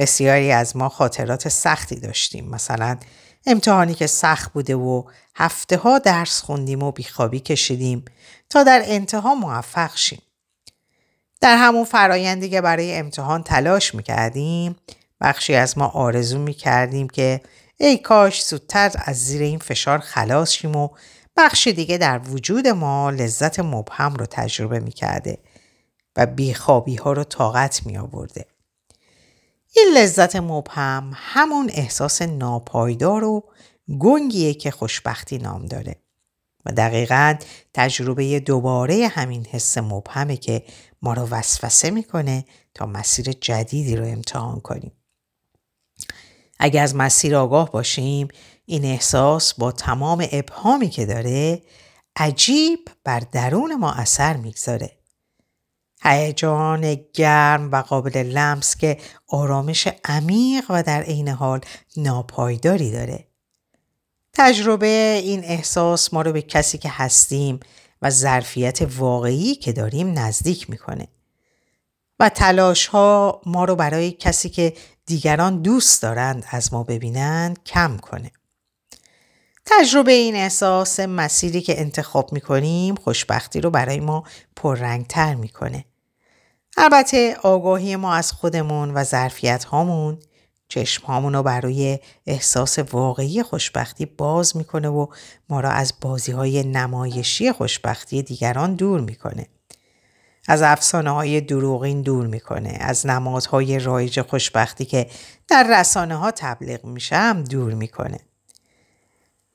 بسیاری 0.00 0.52
از 0.52 0.76
ما 0.76 0.88
خاطرات 0.88 1.48
سختی 1.48 1.96
داشتیم 2.00 2.48
مثلا 2.48 2.98
امتحانی 3.46 3.94
که 3.94 4.06
سخت 4.06 4.52
بوده 4.52 4.74
و 4.74 5.02
هفته 5.34 5.76
ها 5.76 5.98
درس 5.98 6.40
خوندیم 6.40 6.82
و 6.82 6.92
بیخوابی 6.92 7.40
کشیدیم 7.40 8.04
تا 8.50 8.62
در 8.62 8.82
انتها 8.84 9.34
موفق 9.34 9.96
شیم 9.96 10.22
در 11.40 11.56
همون 11.56 11.84
فرایندی 11.84 12.50
که 12.50 12.60
برای 12.60 12.96
امتحان 12.96 13.42
تلاش 13.42 13.94
می‌کردیم 13.94 14.76
بخشی 15.20 15.54
از 15.54 15.78
ما 15.78 15.86
آرزو 15.86 16.38
می‌کردیم 16.38 17.08
که 17.08 17.40
ای 17.76 17.98
کاش 17.98 18.44
زودتر 18.44 18.92
از 19.04 19.26
زیر 19.26 19.42
این 19.42 19.58
فشار 19.58 19.98
خلاص 19.98 20.50
شیم 20.50 20.76
و 20.76 20.88
بخش 21.36 21.66
دیگه 21.68 21.98
در 21.98 22.18
وجود 22.18 22.68
ما 22.68 23.10
لذت 23.10 23.60
مبهم 23.60 24.14
رو 24.14 24.26
تجربه 24.26 24.80
می‌کرده 24.80 25.38
و 26.16 26.26
بیخوابی 26.26 26.96
ها 26.96 27.12
رو 27.12 27.24
طاقت 27.24 27.86
می 27.86 27.98
آورده. 27.98 28.46
این 29.76 29.94
لذت 29.96 30.36
مبهم 30.36 31.12
همون 31.14 31.70
احساس 31.72 32.22
ناپایدار 32.22 33.24
و 33.24 33.44
گنگیه 34.00 34.54
که 34.54 34.70
خوشبختی 34.70 35.38
نام 35.38 35.66
داره 35.66 35.96
و 36.66 36.72
دقیقا 36.72 37.34
تجربه 37.74 38.40
دوباره 38.40 39.08
همین 39.08 39.46
حس 39.46 39.78
مبهمه 39.78 40.36
که 40.36 40.62
ما 41.02 41.14
رو 41.14 41.22
وسوسه 41.26 41.90
می‌کنه 41.90 42.44
تا 42.74 42.86
مسیر 42.86 43.32
جدیدی 43.32 43.96
رو 43.96 44.06
امتحان 44.06 44.60
کنیم. 44.60 44.92
اگر 46.58 46.82
از 46.82 46.96
مسیر 46.96 47.36
آگاه 47.36 47.70
باشیم 47.70 48.28
این 48.66 48.84
احساس 48.84 49.54
با 49.54 49.72
تمام 49.72 50.26
ابهامی 50.32 50.88
که 50.88 51.06
داره 51.06 51.62
عجیب 52.16 52.88
بر 53.04 53.20
درون 53.20 53.74
ما 53.74 53.92
اثر 53.92 54.36
می‌گذاره. 54.36 54.99
هیجان 56.02 57.00
گرم 57.14 57.72
و 57.72 57.82
قابل 57.82 58.16
لمس 58.16 58.76
که 58.76 58.98
آرامش 59.28 59.88
عمیق 60.04 60.64
و 60.68 60.82
در 60.82 61.02
عین 61.02 61.28
حال 61.28 61.60
ناپایداری 61.96 62.90
داره. 62.90 63.26
تجربه 64.32 65.20
این 65.24 65.44
احساس 65.44 66.14
ما 66.14 66.22
رو 66.22 66.32
به 66.32 66.42
کسی 66.42 66.78
که 66.78 66.88
هستیم 66.92 67.60
و 68.02 68.10
ظرفیت 68.10 68.78
واقعی 68.96 69.54
که 69.54 69.72
داریم 69.72 70.18
نزدیک 70.18 70.70
می‌کنه. 70.70 71.08
و 72.20 72.28
تلاش 72.28 72.86
ها 72.86 73.40
ما 73.46 73.64
رو 73.64 73.76
برای 73.76 74.12
کسی 74.12 74.48
که 74.48 74.72
دیگران 75.06 75.62
دوست 75.62 76.02
دارند 76.02 76.44
از 76.50 76.72
ما 76.72 76.82
ببینند 76.82 77.64
کم 77.64 77.96
کنه. 77.96 78.30
تجربه 79.66 80.12
این 80.12 80.34
احساس 80.34 81.00
مسیری 81.00 81.60
که 81.60 81.80
انتخاب 81.80 82.32
می‌کنیم 82.32 82.94
خوشبختی 82.94 83.60
رو 83.60 83.70
برای 83.70 84.00
ما 84.00 84.24
پررنگتر 84.56 85.34
می‌کنه. 85.34 85.84
البته 86.76 87.36
آگاهی 87.42 87.96
ما 87.96 88.14
از 88.14 88.32
خودمون 88.32 88.90
و 88.90 89.04
ظرفیت 89.04 89.64
هامون 89.64 90.18
چشم 90.68 91.06
هامون 91.06 91.32
رو 91.32 91.42
برای 91.42 91.98
احساس 92.26 92.78
واقعی 92.78 93.42
خوشبختی 93.42 94.06
باز 94.06 94.56
می‌کنه 94.56 94.88
و 94.88 95.06
ما 95.48 95.60
را 95.60 95.70
از 95.70 95.94
بازی 96.00 96.32
های 96.32 96.62
نمایشی 96.62 97.52
خوشبختی 97.52 98.22
دیگران 98.22 98.74
دور 98.74 99.00
می‌کنه. 99.00 99.46
از 100.48 100.62
افسانه 100.62 101.10
های 101.10 101.40
دروغین 101.40 102.02
دور 102.02 102.26
می‌کنه. 102.26 102.78
از 102.80 103.06
نمادهای 103.06 103.78
رایج 103.78 104.20
خوشبختی 104.20 104.84
که 104.84 105.06
در 105.48 105.80
رسانه 105.80 106.16
ها 106.16 106.30
تبلیغ 106.30 106.84
میشه 106.84 107.16
هم 107.16 107.44
دور 107.44 107.74
می‌کنه. 107.74 108.20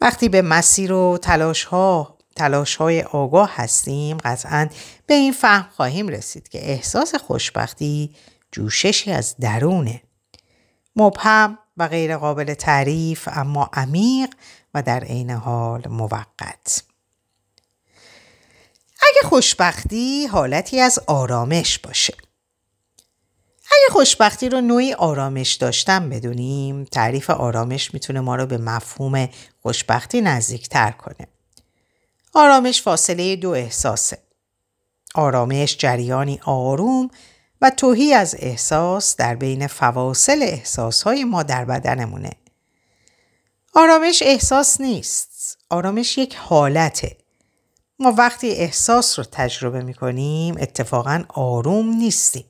وقتی 0.02 0.30
به 0.30 0.42
مسیر 0.42 0.94
و 0.94 1.18
تلاش 1.22 1.64
ها 1.64 2.15
تلاش 2.36 2.76
های 2.76 3.02
آگاه 3.02 3.52
هستیم 3.56 4.18
قطعا 4.18 4.70
به 5.08 5.14
این 5.14 5.34
فهم 5.34 5.70
خواهیم 5.76 6.08
رسید 6.08 6.50
که 6.50 6.72
احساس 6.72 7.16
خوشبختی 7.16 8.16
جوششی 8.52 9.12
از 9.12 9.36
درونه. 9.38 10.02
مبهم 10.96 11.58
و 11.78 11.88
غیر 11.88 12.18
قابل 12.18 12.54
تعریف 12.54 13.30
اما 13.32 13.70
عمیق 13.74 14.30
و 14.74 14.82
در 14.82 15.04
عین 15.04 15.32
حال 15.32 15.88
موقت. 15.88 16.84
اگه 19.02 19.30
خوشبختی 19.30 20.26
حالتی 20.26 20.80
از 20.80 21.00
آرامش 21.08 21.80
باشه 21.80 22.14
اگه 23.66 23.94
خوشبختی 23.94 24.50
رو 24.50 24.62
نوعی 24.62 24.94
آرامش 24.94 25.54
داشتن 25.54 26.10
بدونیم 26.10 26.84
تعریف 26.84 27.30
آرامش 27.30 27.94
می‌تونه 27.94 28.20
ما 28.20 28.36
رو 28.36 28.46
به 28.46 28.58
مفهوم 28.58 29.30
خوشبختی 29.62 30.22
نزدیکتر 30.22 30.92
کنه 30.92 31.28
آرامش 32.38 32.82
فاصله 32.82 33.36
دو 33.36 33.50
احساسه. 33.50 34.18
آرامش 35.16 35.78
جریانی 35.78 36.40
آروم 36.46 37.10
و 37.62 37.70
توهی 37.70 38.14
از 38.14 38.36
احساس 38.40 39.16
در 39.16 39.36
بین 39.36 39.68
فواصل 39.68 40.40
احساسهای 40.42 41.24
ما 41.24 41.44
در 41.44 41.66
بدنمونه. 41.66 42.32
آرامش 43.74 44.24
احساس 44.26 44.82
نیست. 44.82 45.58
آرامش 45.70 46.18
یک 46.18 46.36
حالته. 46.36 47.18
ما 48.00 48.12
وقتی 48.18 48.52
احساس 48.52 49.20
رو 49.20 49.26
تجربه 49.32 49.82
می 49.82 49.94
کنیم 49.94 50.56
اتفاقا 50.60 51.24
آروم 51.30 51.90
نیستیم. 51.90 52.46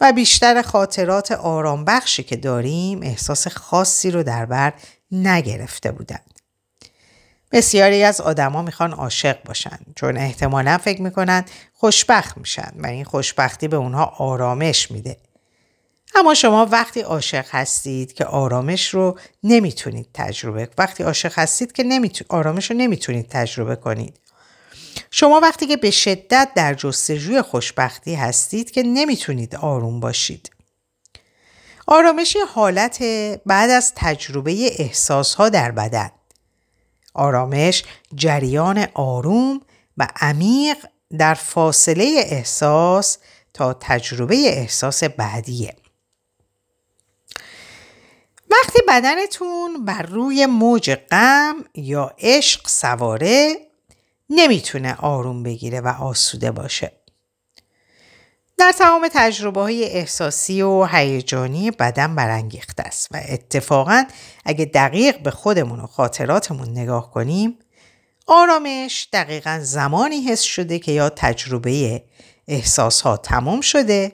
و 0.00 0.12
بیشتر 0.12 0.62
خاطرات 0.62 1.32
آرام 1.32 1.84
بخشی 1.84 2.22
که 2.22 2.36
داریم 2.36 3.00
احساس 3.02 3.48
خاصی 3.48 4.10
رو 4.10 4.22
در 4.22 4.46
بر 4.46 4.72
نگرفته 5.12 5.92
بودند. 5.92 6.29
بسیاری 7.52 8.02
از 8.04 8.20
آدما 8.20 8.62
می‌خوان 8.62 8.92
عاشق 8.92 9.42
باشن 9.44 9.78
چون 9.96 10.16
احتمالا 10.16 10.78
فکر 10.78 11.02
می‌کنن 11.02 11.44
خوشبخت 11.72 12.38
میشن 12.38 12.72
و 12.76 12.86
این 12.86 13.04
خوشبختی 13.04 13.68
به 13.68 13.76
اونها 13.76 14.04
آرامش 14.04 14.90
میده. 14.90 15.16
اما 16.14 16.34
شما 16.34 16.66
وقتی 16.66 17.00
عاشق 17.00 17.44
هستید 17.50 18.12
که 18.12 18.24
آرامش 18.24 18.88
رو 18.88 19.18
نمی‌تونید 19.42 20.08
تجربه 20.14 20.68
وقتی 20.78 21.02
عاشق 21.02 21.38
هستید 21.38 21.72
که 21.72 21.82
نمیتون... 21.82 22.26
آرامش 22.30 22.70
رو 22.70 22.76
نمی‌تونید 22.76 23.28
تجربه 23.28 23.76
کنید 23.76 24.20
شما 25.10 25.40
وقتی 25.40 25.66
که 25.66 25.76
به 25.76 25.90
شدت 25.90 26.48
در 26.54 26.74
جستجوی 26.74 27.42
خوشبختی 27.42 28.14
هستید 28.14 28.70
که 28.70 28.82
نمی‌تونید 28.82 29.56
آروم 29.56 30.00
باشید. 30.00 30.50
آرامش 31.86 32.36
حالت 32.54 33.02
بعد 33.46 33.70
از 33.70 33.92
تجربه 33.96 34.52
احساس 34.78 35.34
ها 35.34 35.48
در 35.48 35.70
بدن. 35.70 36.10
آرامش 37.14 37.84
جریان 38.14 38.86
آروم 38.94 39.60
و 39.96 40.08
عمیق 40.20 40.76
در 41.18 41.34
فاصله 41.34 42.22
احساس 42.26 43.18
تا 43.54 43.72
تجربه 43.80 44.36
احساس 44.36 45.04
بعدیه 45.04 45.76
وقتی 48.50 48.78
بدنتون 48.88 49.84
بر 49.84 50.02
روی 50.02 50.46
موج 50.46 50.94
غم 50.94 51.64
یا 51.74 52.14
عشق 52.18 52.68
سواره 52.68 53.56
نمی‌تونه 54.30 54.94
آروم 54.94 55.42
بگیره 55.42 55.80
و 55.80 55.88
آسوده 55.88 56.50
باشه. 56.50 56.99
در 58.60 58.72
تمام 58.72 59.08
تجربه 59.12 59.60
های 59.60 59.84
احساسی 59.84 60.62
و 60.62 60.84
هیجانی 60.84 61.70
بدن 61.70 62.14
برانگیخته 62.14 62.82
است 62.82 63.08
و 63.10 63.20
اتفاقا 63.28 64.04
اگه 64.44 64.64
دقیق 64.64 65.22
به 65.22 65.30
خودمون 65.30 65.80
و 65.80 65.86
خاطراتمون 65.86 66.68
نگاه 66.68 67.10
کنیم 67.10 67.58
آرامش 68.26 69.08
دقیقا 69.12 69.60
زمانی 69.62 70.20
حس 70.20 70.40
شده 70.40 70.78
که 70.78 70.92
یا 70.92 71.08
تجربه 71.08 72.04
احساس 72.48 73.00
ها 73.00 73.16
تمام 73.16 73.60
شده 73.60 74.12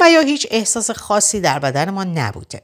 و 0.00 0.10
یا 0.10 0.20
هیچ 0.20 0.46
احساس 0.50 0.90
خاصی 0.90 1.40
در 1.40 1.58
بدن 1.58 1.90
ما 1.90 2.04
نبوده. 2.04 2.62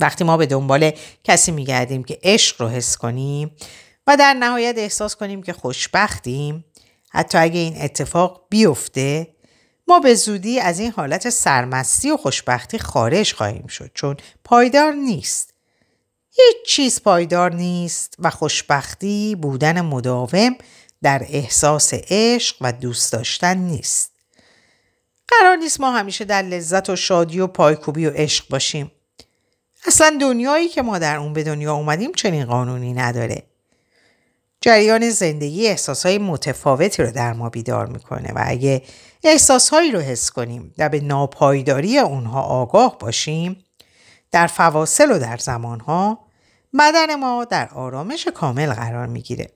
وقتی 0.00 0.24
ما 0.24 0.36
به 0.36 0.46
دنبال 0.46 0.90
کسی 1.24 1.52
میگردیم 1.52 2.04
که 2.04 2.18
عشق 2.22 2.62
رو 2.62 2.68
حس 2.68 2.96
کنیم 2.96 3.56
و 4.06 4.16
در 4.16 4.34
نهایت 4.34 4.74
احساس 4.78 5.16
کنیم 5.16 5.42
که 5.42 5.52
خوشبختیم 5.52 6.64
حتی 7.10 7.38
اگه 7.38 7.60
این 7.60 7.82
اتفاق 7.82 8.46
بیفته 8.50 9.35
ما 9.88 10.00
به 10.00 10.14
زودی 10.14 10.60
از 10.60 10.78
این 10.78 10.92
حالت 10.92 11.30
سرمستی 11.30 12.10
و 12.10 12.16
خوشبختی 12.16 12.78
خارج 12.78 13.32
خواهیم 13.32 13.66
شد 13.66 13.90
چون 13.94 14.16
پایدار 14.44 14.92
نیست. 14.92 15.54
هیچ 16.30 16.56
چیز 16.66 17.02
پایدار 17.02 17.54
نیست 17.54 18.14
و 18.18 18.30
خوشبختی 18.30 19.34
بودن 19.34 19.80
مداوم 19.80 20.56
در 21.02 21.26
احساس 21.28 21.94
عشق 21.94 22.56
و 22.60 22.72
دوست 22.72 23.12
داشتن 23.12 23.56
نیست. 23.56 24.12
قرار 25.28 25.56
نیست 25.56 25.80
ما 25.80 25.90
همیشه 25.90 26.24
در 26.24 26.42
لذت 26.42 26.90
و 26.90 26.96
شادی 26.96 27.40
و 27.40 27.46
پایکوبی 27.46 28.06
و 28.06 28.10
عشق 28.10 28.48
باشیم. 28.48 28.92
اصلا 29.86 30.18
دنیایی 30.20 30.68
که 30.68 30.82
ما 30.82 30.98
در 30.98 31.16
اون 31.16 31.32
به 31.32 31.42
دنیا 31.42 31.74
اومدیم 31.74 32.12
چنین 32.12 32.44
قانونی 32.44 32.92
نداره. 32.92 33.42
جریان 34.60 35.10
زندگی 35.10 35.66
احساسهای 35.66 36.18
متفاوتی 36.18 37.02
رو 37.02 37.10
در 37.10 37.32
ما 37.32 37.48
بیدار 37.48 37.86
می‌کنه 37.86 38.32
و 38.32 38.44
اگه 38.46 38.82
احساسهایی 39.24 39.90
رو 39.90 40.00
حس 40.00 40.30
کنیم 40.30 40.74
و 40.78 40.88
به 40.88 41.00
ناپایداری 41.00 41.98
اونها 41.98 42.42
آگاه 42.42 42.98
باشیم 42.98 43.64
در 44.30 44.46
فواصل 44.46 45.12
و 45.12 45.18
در 45.18 45.36
زمانها 45.36 46.26
بدن 46.78 47.14
ما 47.14 47.44
در 47.44 47.68
آرامش 47.68 48.28
کامل 48.34 48.72
قرار 48.72 49.06
می‌گیره. 49.06 49.50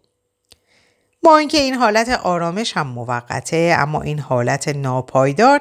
با 1.23 1.37
اینکه 1.37 1.59
این 1.59 1.75
حالت 1.75 2.09
آرامش 2.09 2.77
هم 2.77 2.87
موقته 2.87 3.77
اما 3.79 4.03
این 4.03 4.19
حالت 4.19 4.69
ناپایدار 4.69 5.61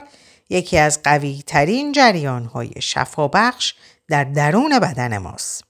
یکی 0.49 0.78
از 0.78 1.04
قوی 1.04 1.43
ترین 1.47 1.91
جریان 1.91 2.45
های 2.45 2.71
شفابخش 2.80 3.73
در 4.08 4.23
درون 4.23 4.80
بدن 4.80 5.17
ماست. 5.17 5.69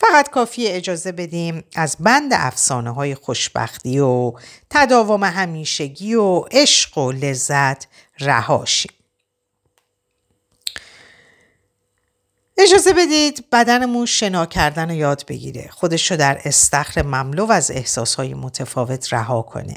فقط 0.00 0.30
کافی 0.30 0.66
اجازه 0.66 1.12
بدیم 1.12 1.64
از 1.74 1.96
بند 2.00 2.30
افسانه 2.34 2.90
های 2.90 3.14
خوشبختی 3.14 3.98
و 3.98 4.32
تداوم 4.70 5.24
همیشگی 5.24 6.14
و 6.14 6.44
عشق 6.50 6.98
و 6.98 7.12
لذت 7.12 7.86
رهاشیم. 8.20 8.92
اجازه 12.58 12.92
بدید 12.92 13.44
بدنمون 13.52 14.06
شنا 14.06 14.46
کردن 14.46 14.90
رو 14.90 14.94
یاد 14.94 15.24
بگیره. 15.28 15.68
خودش 15.72 16.10
رو 16.10 16.16
در 16.16 16.40
استخر 16.44 17.02
مملو 17.02 17.52
از 17.52 17.70
احساسهای 17.70 18.34
متفاوت 18.34 19.12
رها 19.12 19.42
کنه. 19.42 19.74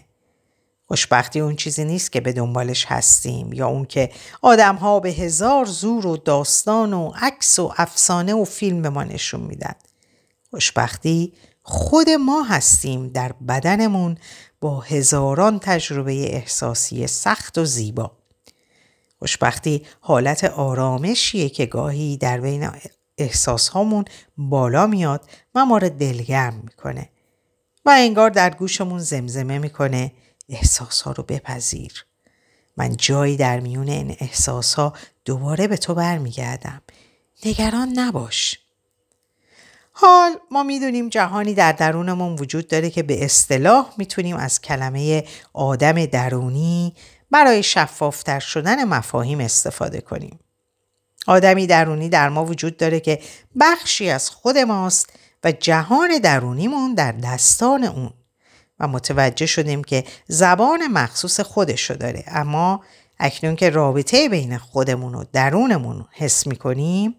خوشبختی 0.87 1.39
اون 1.39 1.55
چیزی 1.55 1.85
نیست 1.85 2.11
که 2.11 2.21
به 2.21 2.33
دنبالش 2.33 2.85
هستیم 2.85 3.53
یا 3.53 3.67
اون 3.67 3.85
که 3.85 4.09
آدم 4.41 4.75
ها 4.75 4.99
به 4.99 5.09
هزار 5.09 5.65
زور 5.65 6.07
و 6.07 6.17
داستان 6.17 6.93
و 6.93 7.11
عکس 7.21 7.59
و 7.59 7.73
افسانه 7.77 8.33
و 8.33 8.45
فیلم 8.45 8.81
به 8.81 8.89
ما 8.89 9.03
نشون 9.03 9.41
میدن. 9.41 9.75
خوشبختی 10.53 11.33
خود 11.63 12.09
ما 12.09 12.43
هستیم 12.43 13.07
در 13.07 13.31
بدنمون 13.31 14.17
با 14.61 14.79
هزاران 14.79 15.59
تجربه 15.59 16.35
احساسی 16.35 17.07
سخت 17.07 17.57
و 17.57 17.65
زیبا. 17.65 18.11
خوشبختی 19.19 19.85
حالت 19.99 20.43
آرامشیه 20.43 21.49
که 21.49 21.65
گاهی 21.65 22.17
در 22.17 22.39
بین 22.39 22.69
احساس 23.17 23.69
هامون 23.69 24.05
بالا 24.37 24.87
میاد 24.87 25.29
و 25.55 25.65
ما 25.65 25.77
رو 25.77 25.89
دلگرم 25.89 26.61
می‌کنه 26.63 27.09
و 27.85 27.95
انگار 27.97 28.29
در 28.29 28.49
گوشمون 28.49 28.99
زمزمه 28.99 29.59
می‌کنه 29.59 30.13
احساس 30.49 31.01
ها 31.01 31.11
رو 31.11 31.23
بپذیر. 31.23 32.05
من 32.77 32.95
جایی 32.95 33.37
در 33.37 33.59
میون 33.59 33.87
این 33.87 34.15
احساس 34.19 34.73
ها 34.73 34.93
دوباره 35.25 35.67
به 35.67 35.77
تو 35.77 35.93
برمیگردم. 35.93 36.81
نگران 37.45 37.99
نباش. 37.99 38.62
حال 39.93 40.31
ما 40.51 40.63
می‌دونیم 40.63 41.09
جهانی 41.09 41.53
در 41.53 41.71
درونمون 41.71 42.35
وجود 42.35 42.67
داره 42.67 42.89
که 42.89 43.03
به 43.03 43.25
اصطلاح 43.25 43.93
می‌تونیم 43.97 44.35
از 44.35 44.61
کلمه 44.61 45.23
آدم 45.53 46.05
درونی 46.05 46.93
برای 47.31 47.63
شفافتر 47.63 48.39
شدن 48.39 48.83
مفاهیم 48.83 49.39
استفاده 49.39 50.01
کنیم. 50.01 50.39
آدمی 51.27 51.67
درونی 51.67 52.09
در 52.09 52.29
ما 52.29 52.45
وجود 52.45 52.77
داره 52.77 52.99
که 52.99 53.19
بخشی 53.59 54.09
از 54.09 54.29
خود 54.29 54.57
ماست 54.57 55.09
و 55.43 55.51
جهان 55.51 56.19
درونیمون 56.23 56.93
در 56.93 57.11
دستان 57.11 57.83
اون. 57.83 58.13
و 58.79 58.87
متوجه 58.87 59.45
شدیم 59.45 59.83
که 59.83 60.03
زبان 60.27 60.87
مخصوص 60.87 61.39
خودشو 61.39 61.93
داره 61.93 62.23
اما 62.27 62.83
اکنون 63.19 63.55
که 63.55 63.69
رابطه 63.69 64.29
بین 64.29 64.57
خودمون 64.57 65.15
و 65.15 65.23
درونمون 65.33 66.05
حس 66.11 66.47
می‌کنیم 66.47 67.15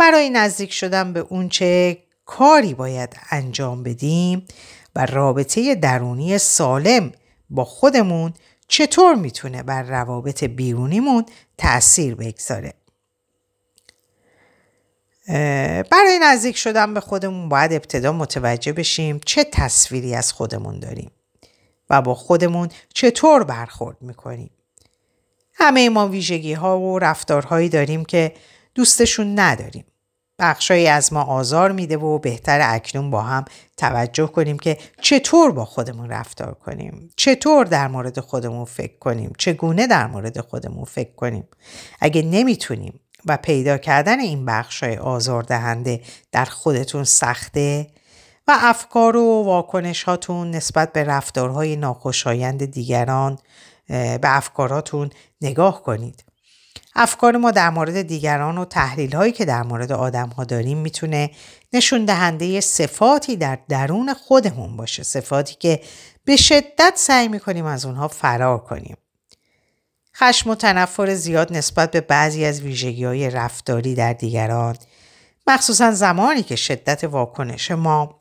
برای 0.00 0.30
نزدیک 0.30 0.72
شدن 0.72 1.12
به 1.12 1.20
اونچه 1.20 1.98
کاری 2.26 2.74
باید 2.74 3.16
انجام 3.30 3.82
بدیم 3.82 4.46
و 4.96 5.06
رابطه 5.06 5.74
درونی 5.74 6.38
سالم 6.38 7.12
با 7.50 7.64
خودمون 7.64 8.34
چطور 8.68 9.14
می‌تونه 9.14 9.62
بر 9.62 9.82
روابط 9.82 10.44
بیرونیمون 10.44 11.26
تأثیر 11.58 12.14
بگذاره. 12.14 12.74
برای 15.90 16.18
نزدیک 16.22 16.56
شدن 16.56 16.94
به 16.94 17.00
خودمون 17.00 17.48
باید 17.48 17.72
ابتدا 17.72 18.12
متوجه 18.12 18.72
بشیم 18.72 19.20
چه 19.26 19.44
تصویری 19.44 20.14
از 20.14 20.32
خودمون 20.32 20.80
داریم 20.80 21.10
و 21.90 22.02
با 22.02 22.14
خودمون 22.14 22.68
چطور 22.94 23.44
برخورد 23.44 23.96
می‌کنیم. 24.00 24.50
همه 25.54 25.88
ما 25.88 26.08
ویژگی 26.08 26.52
ها 26.52 26.80
و 26.80 26.98
رفتارهایی 26.98 27.68
داریم 27.68 28.04
که 28.04 28.32
دوستشون 28.74 29.38
نداریم. 29.38 29.84
بخشایی 30.40 30.86
از 30.86 31.12
ما 31.12 31.22
آزار 31.22 31.72
میده 31.72 31.96
و 31.96 32.18
بهتر 32.18 32.60
اکنون 32.62 33.10
با 33.10 33.22
هم 33.22 33.44
توجه 33.76 34.26
کنیم 34.26 34.58
که 34.58 34.78
چطور 35.00 35.52
با 35.52 35.64
خودمون 35.64 36.08
رفتار 36.08 36.54
کنیم. 36.54 37.10
چطور 37.16 37.66
در 37.66 37.88
مورد 37.88 38.20
خودمون 38.20 38.64
فکر 38.64 38.98
کنیم. 38.98 39.32
چگونه 39.38 39.86
در 39.86 40.06
مورد 40.06 40.40
خودمون 40.40 40.84
فکر 40.84 41.14
کنیم. 41.14 41.44
اگه 42.00 42.22
نمی‌تونیم 42.22 43.00
و 43.26 43.36
پیدا 43.36 43.78
کردن 43.78 44.20
این 44.20 44.44
بخش 44.44 44.82
های 44.82 44.96
آزاردهنده 44.96 46.00
در 46.32 46.44
خودتون 46.44 47.04
سخته 47.04 47.86
و 48.48 48.56
افکار 48.60 49.16
و 49.16 49.42
واکنش 49.44 50.02
هاتون 50.02 50.50
نسبت 50.50 50.92
به 50.92 51.04
رفتارهای 51.04 51.76
ناخوشایند 51.76 52.64
دیگران 52.64 53.38
به 53.88 54.20
افکاراتون 54.22 55.10
نگاه 55.40 55.82
کنید. 55.82 56.24
افکار 56.94 57.36
ما 57.36 57.50
در 57.50 57.70
مورد 57.70 58.02
دیگران 58.02 58.58
و 58.58 58.64
تحلیل 58.64 59.16
هایی 59.16 59.32
که 59.32 59.44
در 59.44 59.62
مورد 59.62 59.92
آدم 59.92 60.28
ها 60.28 60.44
داریم 60.44 60.78
می‌تونه 60.78 61.30
نشون 61.72 62.04
دهنده 62.04 62.60
صفاتی 62.60 63.36
در 63.36 63.58
درون 63.68 64.14
خودمون 64.14 64.76
باشه 64.76 65.02
صفاتی 65.02 65.54
که 65.54 65.80
به 66.24 66.36
شدت 66.36 66.92
سعی 66.96 67.28
می‌کنیم 67.28 67.64
از 67.64 67.86
اونها 67.86 68.08
فرار 68.08 68.58
کنیم. 68.58 68.96
خشم 70.16 70.50
و 70.50 70.54
تنفر 70.54 71.14
زیاد 71.14 71.56
نسبت 71.56 71.90
به 71.90 72.00
بعضی 72.00 72.44
از 72.44 72.60
ویژگی 72.60 73.04
های 73.04 73.30
رفتاری 73.30 73.94
در 73.94 74.12
دیگران 74.12 74.76
مخصوصا 75.46 75.92
زمانی 75.92 76.42
که 76.42 76.56
شدت 76.56 77.04
واکنش 77.04 77.70
ما 77.70 78.20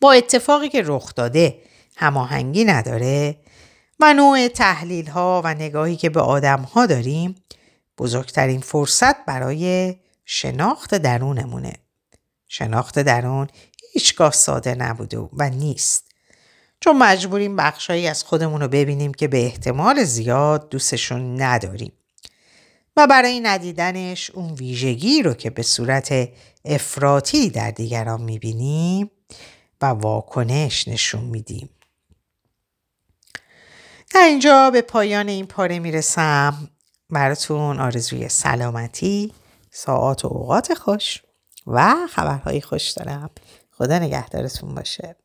با 0.00 0.12
اتفاقی 0.12 0.68
که 0.68 0.82
رخ 0.84 1.14
داده 1.14 1.58
هماهنگی 1.96 2.64
نداره 2.64 3.36
و 4.00 4.14
نوع 4.14 4.48
تحلیل 4.48 5.06
ها 5.06 5.42
و 5.44 5.54
نگاهی 5.54 5.96
که 5.96 6.10
به 6.10 6.20
آدم 6.20 6.60
ها 6.60 6.86
داریم 6.86 7.34
بزرگترین 7.98 8.60
فرصت 8.60 9.24
برای 9.24 9.96
شناخت 10.24 10.94
درونمونه. 10.94 11.72
شناخت 12.48 12.98
درون 12.98 13.46
هیچگاه 13.92 14.32
ساده 14.32 14.74
نبوده 14.74 15.18
و 15.18 15.50
نیست. 15.50 16.04
چون 16.80 16.98
مجبوریم 16.98 17.56
بخشهایی 17.56 18.06
از 18.06 18.24
خودمون 18.24 18.60
رو 18.60 18.68
ببینیم 18.68 19.14
که 19.14 19.28
به 19.28 19.44
احتمال 19.44 20.04
زیاد 20.04 20.68
دوستشون 20.68 21.42
نداریم. 21.42 21.92
و 22.96 23.06
برای 23.06 23.40
ندیدنش 23.40 24.30
اون 24.30 24.52
ویژگی 24.52 25.22
رو 25.22 25.34
که 25.34 25.50
به 25.50 25.62
صورت 25.62 26.28
افراطی 26.64 27.50
در 27.50 27.70
دیگران 27.70 28.22
می‌بینیم 28.22 29.10
و 29.82 29.86
واکنش 29.86 30.88
نشون 30.88 31.24
میدیم. 31.24 31.68
در 34.14 34.20
اینجا 34.20 34.70
به 34.70 34.82
پایان 34.82 35.28
این 35.28 35.46
پاره 35.46 35.78
می‌رسم. 35.78 36.68
براتون 37.10 37.80
آرزوی 37.80 38.28
سلامتی 38.28 39.32
ساعات 39.70 40.24
و 40.24 40.28
اوقات 40.28 40.74
خوش 40.74 41.22
و 41.66 41.94
خبرهای 42.10 42.60
خوش 42.60 42.90
دارم. 42.90 43.30
خدا 43.70 43.98
نگهدارتون 43.98 44.74
باشه. 44.74 45.16